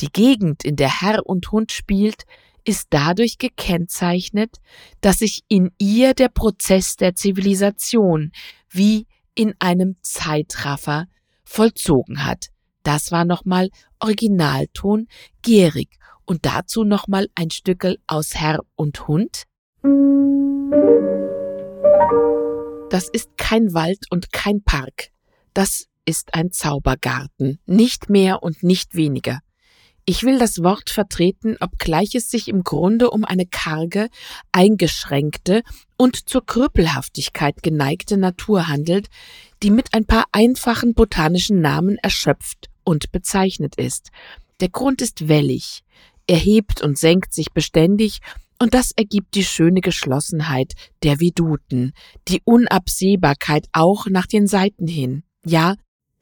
[0.00, 2.24] Die Gegend, in der Herr und Hund spielt,
[2.64, 4.58] ist dadurch gekennzeichnet,
[5.00, 8.32] dass sich in ihr der Prozess der Zivilisation
[8.70, 11.06] wie in einem Zeitraffer
[11.44, 12.48] vollzogen hat.
[12.82, 15.06] Das war nochmal Originalton
[15.42, 19.44] gierig und dazu nochmal ein Stückel aus Herr und Hund.
[22.90, 25.10] Das ist kein Wald und kein Park.
[25.54, 29.40] Das ist ein Zaubergarten, nicht mehr und nicht weniger.
[30.04, 34.08] Ich will das Wort vertreten, obgleich es sich im Grunde um eine karge,
[34.50, 35.62] eingeschränkte
[35.96, 39.08] und zur Krüppelhaftigkeit geneigte Natur handelt,
[39.62, 44.10] die mit ein paar einfachen botanischen Namen erschöpft und bezeichnet ist.
[44.60, 45.84] Der Grund ist wellig,
[46.26, 48.20] er hebt und senkt sich beständig,
[48.58, 51.92] und das ergibt die schöne Geschlossenheit der Veduten,
[52.28, 55.24] die Unabsehbarkeit auch nach den Seiten hin.
[55.44, 55.74] Ja,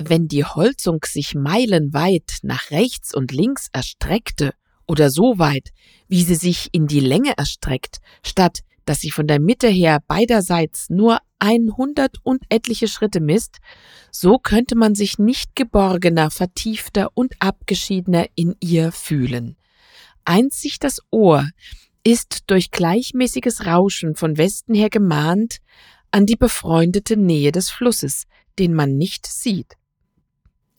[0.02, 4.52] wenn die Holzung sich meilenweit nach rechts und links erstreckte,
[4.90, 5.70] oder so weit,
[6.08, 10.90] wie sie sich in die Länge erstreckt, statt dass sie von der Mitte her beiderseits
[10.90, 13.58] nur einhundert und etliche Schritte misst,
[14.10, 19.56] so könnte man sich nicht geborgener, vertiefter und abgeschiedener in ihr fühlen.
[20.24, 21.48] Einzig das Ohr
[22.02, 25.58] ist durch gleichmäßiges Rauschen von Westen her gemahnt
[26.10, 28.24] an die befreundete Nähe des Flusses,
[28.58, 29.76] den man nicht sieht.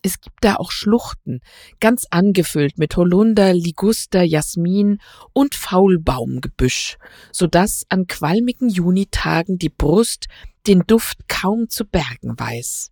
[0.03, 1.41] Es gibt da auch Schluchten,
[1.79, 4.97] ganz angefüllt mit Holunder, Liguster, Jasmin
[5.33, 6.97] und Faulbaumgebüsch,
[7.31, 10.25] so dass an qualmigen Junitagen die Brust
[10.65, 12.91] den Duft kaum zu bergen weiß.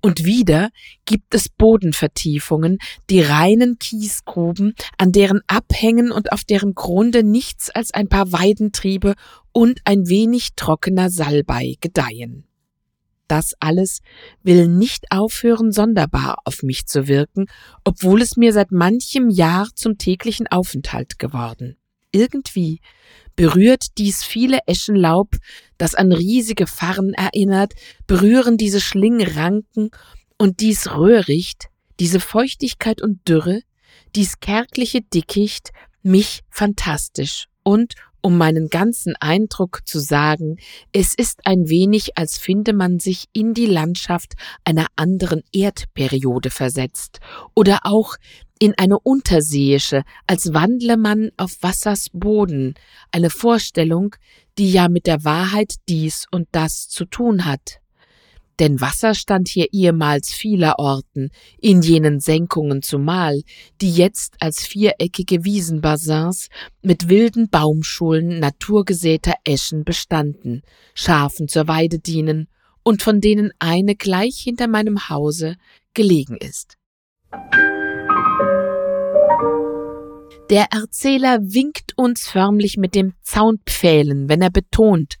[0.00, 0.70] Und wieder
[1.04, 2.78] gibt es Bodenvertiefungen,
[3.08, 9.14] die reinen Kiesgruben, an deren Abhängen und auf deren Grunde nichts als ein paar Weidentriebe
[9.52, 12.49] und ein wenig trockener Salbei gedeihen.
[13.30, 14.00] Das alles
[14.42, 17.46] will nicht aufhören, sonderbar auf mich zu wirken,
[17.84, 21.76] obwohl es mir seit manchem Jahr zum täglichen Aufenthalt geworden.
[22.10, 22.80] Irgendwie
[23.36, 25.36] berührt dies viele Eschenlaub,
[25.78, 27.74] das an riesige Farren erinnert,
[28.08, 29.90] berühren diese Schlingranken
[30.36, 31.68] und dies Röhricht,
[32.00, 33.60] diese Feuchtigkeit und Dürre,
[34.16, 35.70] dies kärgliche Dickicht
[36.02, 40.58] mich fantastisch und um meinen ganzen Eindruck zu sagen,
[40.92, 47.20] es ist ein wenig, als finde man sich in die Landschaft einer anderen Erdperiode versetzt
[47.54, 48.16] oder auch
[48.58, 52.74] in eine unterseeische, als wandle man auf Wassers Boden,
[53.10, 54.14] eine Vorstellung,
[54.58, 57.80] die ja mit der Wahrheit dies und das zu tun hat.
[58.60, 63.40] Denn Wasser stand hier ehemals vielerorten, in jenen Senkungen zumal,
[63.80, 66.48] die jetzt als viereckige Wiesenbassins
[66.82, 70.60] mit wilden Baumschulen naturgesäter Eschen bestanden,
[70.94, 72.48] Schafen zur Weide dienen
[72.82, 75.56] und von denen eine gleich hinter meinem Hause
[75.94, 76.76] gelegen ist.
[80.50, 85.14] Der Erzähler winkt uns förmlich mit dem Zaunpfählen, wenn er betont,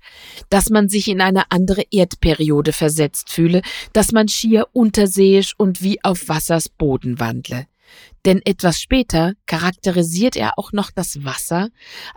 [0.48, 3.62] dass man sich in eine andere Erdperiode versetzt fühle,
[3.92, 7.68] dass man schier unterseeisch und wie auf Wassers Boden wandle.
[8.24, 11.68] Denn etwas später charakterisiert er auch noch das Wasser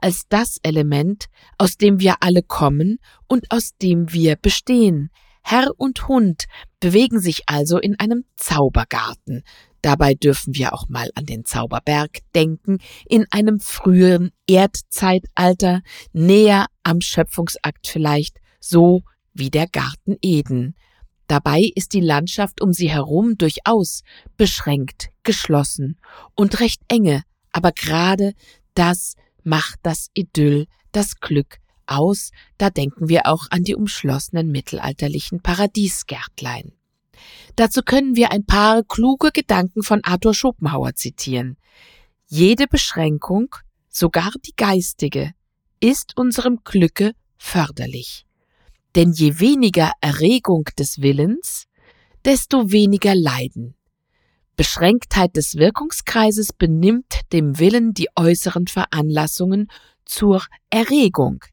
[0.01, 1.25] als das Element,
[1.59, 2.97] aus dem wir alle kommen
[3.27, 5.11] und aus dem wir bestehen.
[5.43, 6.45] Herr und Hund
[6.79, 9.43] bewegen sich also in einem Zaubergarten,
[9.83, 15.81] Dabei dürfen wir auch mal an den Zauberberg denken, in einem früheren Erdzeitalter,
[16.13, 19.03] näher am Schöpfungsakt vielleicht, so
[19.33, 20.75] wie der Garten Eden.
[21.27, 24.03] Dabei ist die Landschaft um sie herum durchaus
[24.37, 25.99] beschränkt, geschlossen
[26.33, 28.33] und recht enge, aber gerade
[28.75, 31.57] das macht das Idyll, das Glück
[31.87, 36.71] aus, da denken wir auch an die umschlossenen mittelalterlichen Paradiesgärtlein.
[37.55, 41.57] Dazu können wir ein paar kluge Gedanken von Arthur Schopenhauer zitieren.
[42.27, 43.55] Jede Beschränkung,
[43.89, 45.33] sogar die geistige,
[45.79, 48.25] ist unserem Glücke förderlich.
[48.95, 51.65] Denn je weniger Erregung des Willens,
[52.25, 53.75] desto weniger Leiden.
[54.55, 59.67] Beschränktheit des Wirkungskreises benimmt dem Willen die äußeren Veranlassungen
[60.05, 61.43] zur Erregung.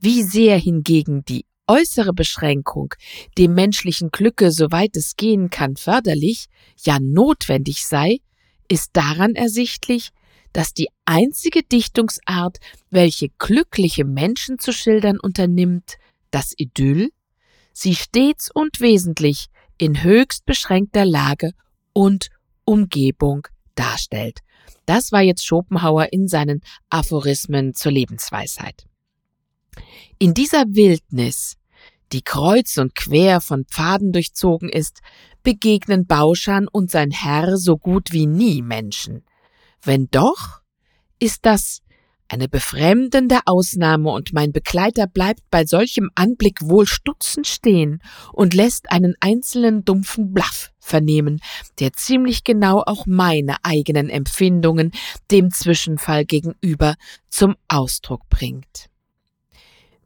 [0.00, 2.94] Wie sehr hingegen die äußere Beschränkung
[3.38, 6.46] dem menschlichen Glücke, soweit es gehen kann, förderlich,
[6.84, 8.18] ja notwendig sei,
[8.68, 10.10] ist daran ersichtlich,
[10.52, 12.58] dass die einzige Dichtungsart,
[12.90, 15.96] welche glückliche Menschen zu schildern unternimmt,
[16.30, 17.10] das Idyll,
[17.72, 19.46] sie stets und wesentlich
[19.78, 21.50] in höchst beschränkter Lage
[21.92, 22.28] und
[22.64, 24.40] Umgebung darstellt.
[24.86, 28.86] Das war jetzt Schopenhauer in seinen Aphorismen zur Lebensweisheit.
[30.18, 31.56] In dieser Wildnis,
[32.12, 35.00] die kreuz und quer von Pfaden durchzogen ist,
[35.42, 39.24] begegnen Bauschan und sein Herr so gut wie nie Menschen.
[39.82, 40.60] Wenn doch,
[41.18, 41.80] ist das
[42.28, 48.02] eine befremdende Ausnahme und mein Begleiter bleibt bei solchem Anblick wohl stutzend stehen
[48.32, 51.40] und lässt einen einzelnen dumpfen Blaff vernehmen,
[51.80, 54.92] der ziemlich genau auch meine eigenen Empfindungen
[55.30, 56.94] dem Zwischenfall gegenüber
[57.28, 58.88] zum Ausdruck bringt.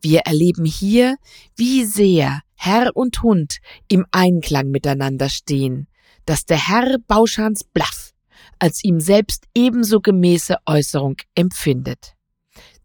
[0.00, 1.16] Wir erleben hier,
[1.56, 5.86] wie sehr Herr und Hund im Einklang miteinander stehen,
[6.26, 8.12] dass der Herr Bauschans Blaff
[8.58, 12.14] als ihm selbst ebenso gemäße Äußerung empfindet.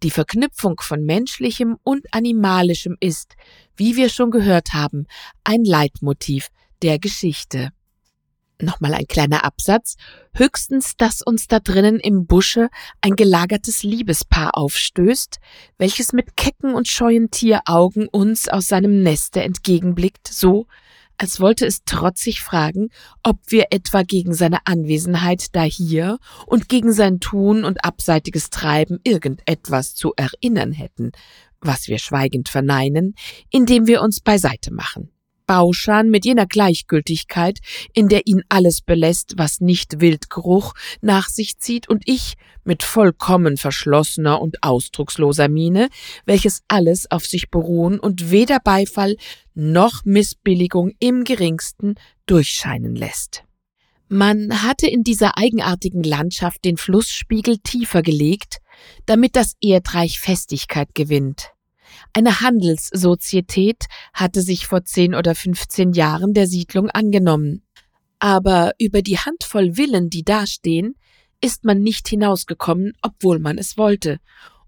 [0.03, 3.35] Die Verknüpfung von menschlichem und animalischem ist,
[3.75, 5.07] wie wir schon gehört haben,
[5.43, 6.49] ein Leitmotiv
[6.81, 7.69] der Geschichte.
[8.63, 9.95] Nochmal ein kleiner Absatz.
[10.33, 12.69] Höchstens, dass uns da drinnen im Busche
[13.01, 15.39] ein gelagertes Liebespaar aufstößt,
[15.77, 20.67] welches mit kecken und scheuen Tieraugen uns aus seinem Neste entgegenblickt, so,
[21.17, 22.89] als wollte es trotzig fragen,
[23.21, 28.99] ob wir etwa gegen seine Anwesenheit da hier und gegen sein Tun und abseitiges Treiben
[29.03, 31.11] irgendetwas zu erinnern hätten,
[31.61, 33.15] was wir schweigend verneinen,
[33.51, 35.11] indem wir uns beiseite machen.
[35.45, 37.59] Bauschan mit jener Gleichgültigkeit,
[37.93, 42.33] in der ihn alles belässt, was nicht Wildgeruch nach sich zieht, und ich
[42.63, 45.89] mit vollkommen verschlossener und ausdrucksloser Miene,
[46.25, 49.15] welches alles auf sich beruhen und weder Beifall
[49.53, 53.43] noch Missbilligung im geringsten durchscheinen lässt.
[54.09, 58.59] Man hatte in dieser eigenartigen Landschaft den Flussspiegel tiefer gelegt,
[59.05, 61.51] damit das Erdreich Festigkeit gewinnt.
[62.11, 67.63] Eine Handelssozietät hatte sich vor zehn oder fünfzehn Jahren der Siedlung angenommen.
[68.19, 70.95] Aber über die Handvoll Villen, die dastehen,
[71.41, 74.19] ist man nicht hinausgekommen, obwohl man es wollte.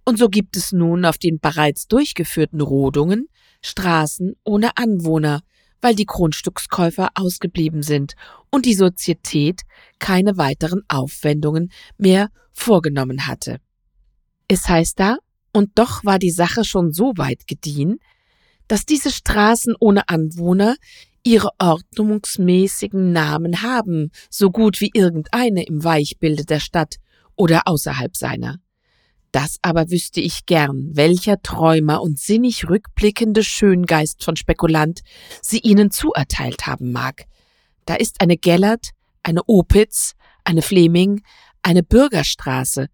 [0.06, 3.28] Und so gibt es nun auf den bereits durchgeführten Rodungen
[3.62, 5.42] Straßen ohne Anwohner,
[5.82, 8.14] weil die Grundstückskäufer ausgeblieben sind
[8.52, 9.62] und die Sozietät
[10.00, 13.60] keine weiteren Aufwendungen mehr vorgenommen hatte.
[14.48, 15.18] Es heißt da,
[15.56, 18.00] und doch war die Sache schon so weit gediehen,
[18.68, 20.76] dass diese Straßen ohne Anwohner
[21.24, 26.98] ihre ordnungsmäßigen Namen haben, so gut wie irgendeine im Weichbilde der Stadt
[27.38, 28.58] oder außerhalb seiner.
[29.32, 35.04] Das aber wüsste ich gern, welcher Träumer und sinnig rückblickende Schöngeist von Spekulant
[35.42, 37.24] sie ihnen zuerteilt haben mag.
[37.86, 38.90] Da ist eine Gellert,
[39.24, 41.22] eine Opitz, eine Fleming,
[41.62, 42.88] eine Bürgerstraße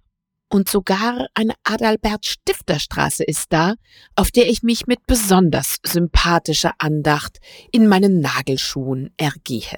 [0.52, 3.76] und sogar eine Adalbert-Stifter-Straße ist da,
[4.16, 7.40] auf der ich mich mit besonders sympathischer Andacht
[7.72, 9.78] in meinen Nagelschuhen ergehe.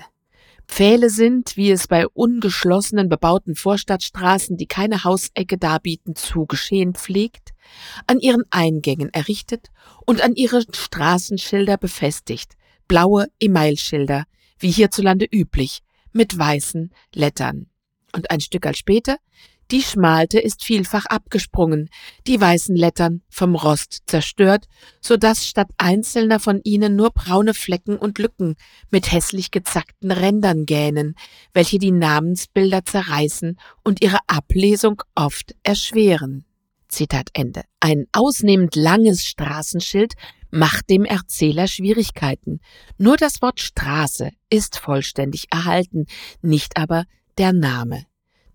[0.67, 7.51] Pfähle sind, wie es bei ungeschlossenen bebauten Vorstadtstraßen, die keine Hausecke darbieten, zu geschehen pflegt,
[8.07, 9.67] an ihren Eingängen errichtet
[10.07, 12.53] und an ihre Straßenschilder befestigt,
[12.88, 14.24] blaue Emailschilder,
[14.57, 15.82] wie hierzulande üblich,
[16.13, 17.67] mit weißen Lettern.
[18.15, 19.17] Und ein Stück als später
[19.74, 21.89] die Schmalte ist vielfach abgesprungen,
[22.28, 24.67] die weißen Lettern vom Rost zerstört,
[25.01, 28.53] so dass statt einzelner von ihnen nur braune Flecken und Lücken
[28.91, 31.15] mit hässlich gezackten Rändern gähnen,
[31.55, 36.45] welche die Namensbilder zerreißen und ihre Ablesung oft erschweren.
[36.88, 37.63] Zitat Ende.
[37.80, 40.13] Ein ausnehmend langes Straßenschild
[40.51, 42.59] macht dem Erzähler Schwierigkeiten.
[42.99, 46.05] Nur das Wort Straße ist vollständig erhalten,
[46.43, 47.05] nicht aber
[47.39, 48.05] der Name.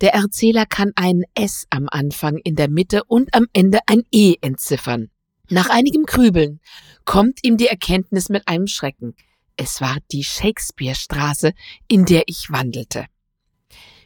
[0.00, 4.36] Der Erzähler kann ein S am Anfang, in der Mitte und am Ende ein E
[4.40, 5.10] entziffern.
[5.50, 6.60] Nach einigem Grübeln
[7.04, 9.14] kommt ihm die Erkenntnis mit einem Schrecken.
[9.56, 11.52] Es war die Shakespeare-Straße,
[11.88, 13.06] in der ich wandelte.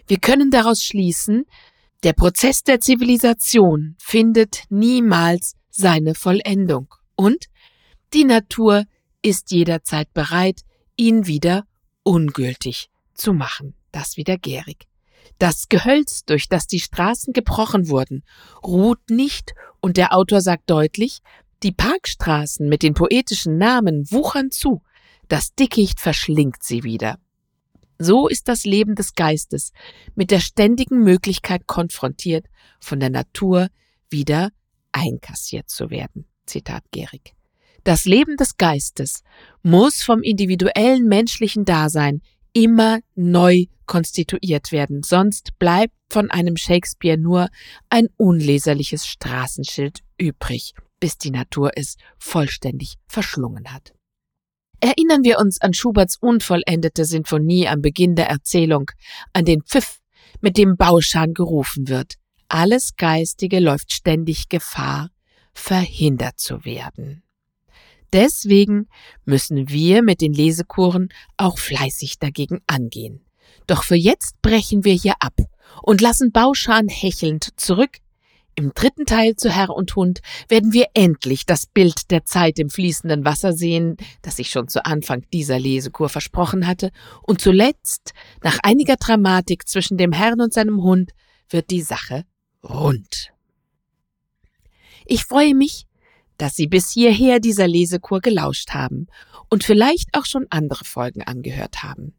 [0.06, 1.44] Wir können daraus schließen,
[2.04, 7.46] der Prozess der Zivilisation findet niemals seine Vollendung und
[8.12, 8.84] die Natur
[9.22, 10.62] ist jederzeit bereit,
[10.96, 11.64] ihn wieder
[12.02, 13.74] ungültig zu machen.
[13.92, 14.88] Das wieder gärig.
[15.38, 18.22] Das Gehölz, durch das die Straßen gebrochen wurden,
[18.62, 21.20] ruht nicht, und der Autor sagt deutlich,
[21.62, 24.82] die Parkstraßen mit den poetischen Namen wuchern zu,
[25.28, 27.18] das Dickicht verschlingt sie wieder.
[27.98, 29.72] So ist das Leben des Geistes
[30.14, 32.46] mit der ständigen Möglichkeit konfrontiert,
[32.80, 33.68] von der Natur
[34.10, 34.50] wieder
[34.90, 36.26] einkassiert zu werden.
[36.46, 37.34] Zitat Gehrig.
[37.84, 39.22] Das Leben des Geistes
[39.62, 42.22] muss vom individuellen menschlichen Dasein
[42.52, 47.48] immer neu konstituiert werden, sonst bleibt von einem Shakespeare nur
[47.90, 53.92] ein unleserliches Straßenschild übrig, bis die Natur es vollständig verschlungen hat.
[54.80, 58.90] Erinnern wir uns an Schuberts unvollendete Sinfonie am Beginn der Erzählung,
[59.32, 59.98] an den Pfiff,
[60.40, 62.14] mit dem Bauschan gerufen wird.
[62.48, 65.10] Alles Geistige läuft ständig Gefahr,
[65.54, 67.22] verhindert zu werden.
[68.12, 68.88] Deswegen
[69.24, 73.24] müssen wir mit den Lesekuren auch fleißig dagegen angehen.
[73.66, 75.34] Doch für jetzt brechen wir hier ab
[75.82, 77.98] und lassen Bauschan hechelnd zurück.
[78.54, 82.68] Im dritten Teil zu Herr und Hund werden wir endlich das Bild der Zeit im
[82.68, 86.90] fließenden Wasser sehen, das ich schon zu Anfang dieser Lesekur versprochen hatte,
[87.22, 91.12] und zuletzt, nach einiger Dramatik zwischen dem Herrn und seinem Hund,
[91.48, 92.24] wird die Sache
[92.62, 93.32] rund.
[95.06, 95.86] Ich freue mich,
[96.42, 99.06] dass Sie bis hierher dieser Lesekur gelauscht haben
[99.48, 102.14] und vielleicht auch schon andere Folgen angehört haben.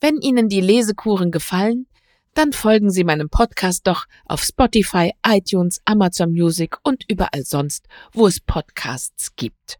[0.00, 1.86] Wenn Ihnen die Lesekuren gefallen,
[2.34, 8.26] dann folgen Sie meinem Podcast doch auf Spotify, iTunes, Amazon Music und überall sonst, wo
[8.26, 9.78] es Podcasts gibt.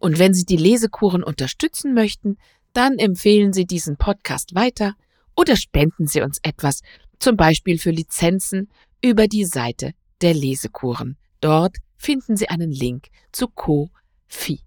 [0.00, 2.36] Und wenn Sie die Lesekuren unterstützen möchten,
[2.72, 4.94] dann empfehlen Sie diesen Podcast weiter
[5.36, 6.80] oder spenden Sie uns etwas,
[7.20, 8.68] zum Beispiel für Lizenzen,
[9.04, 11.16] über die Seite der Lesekuren.
[11.40, 14.60] Dort finden Sie einen Link zu Ko-Fi.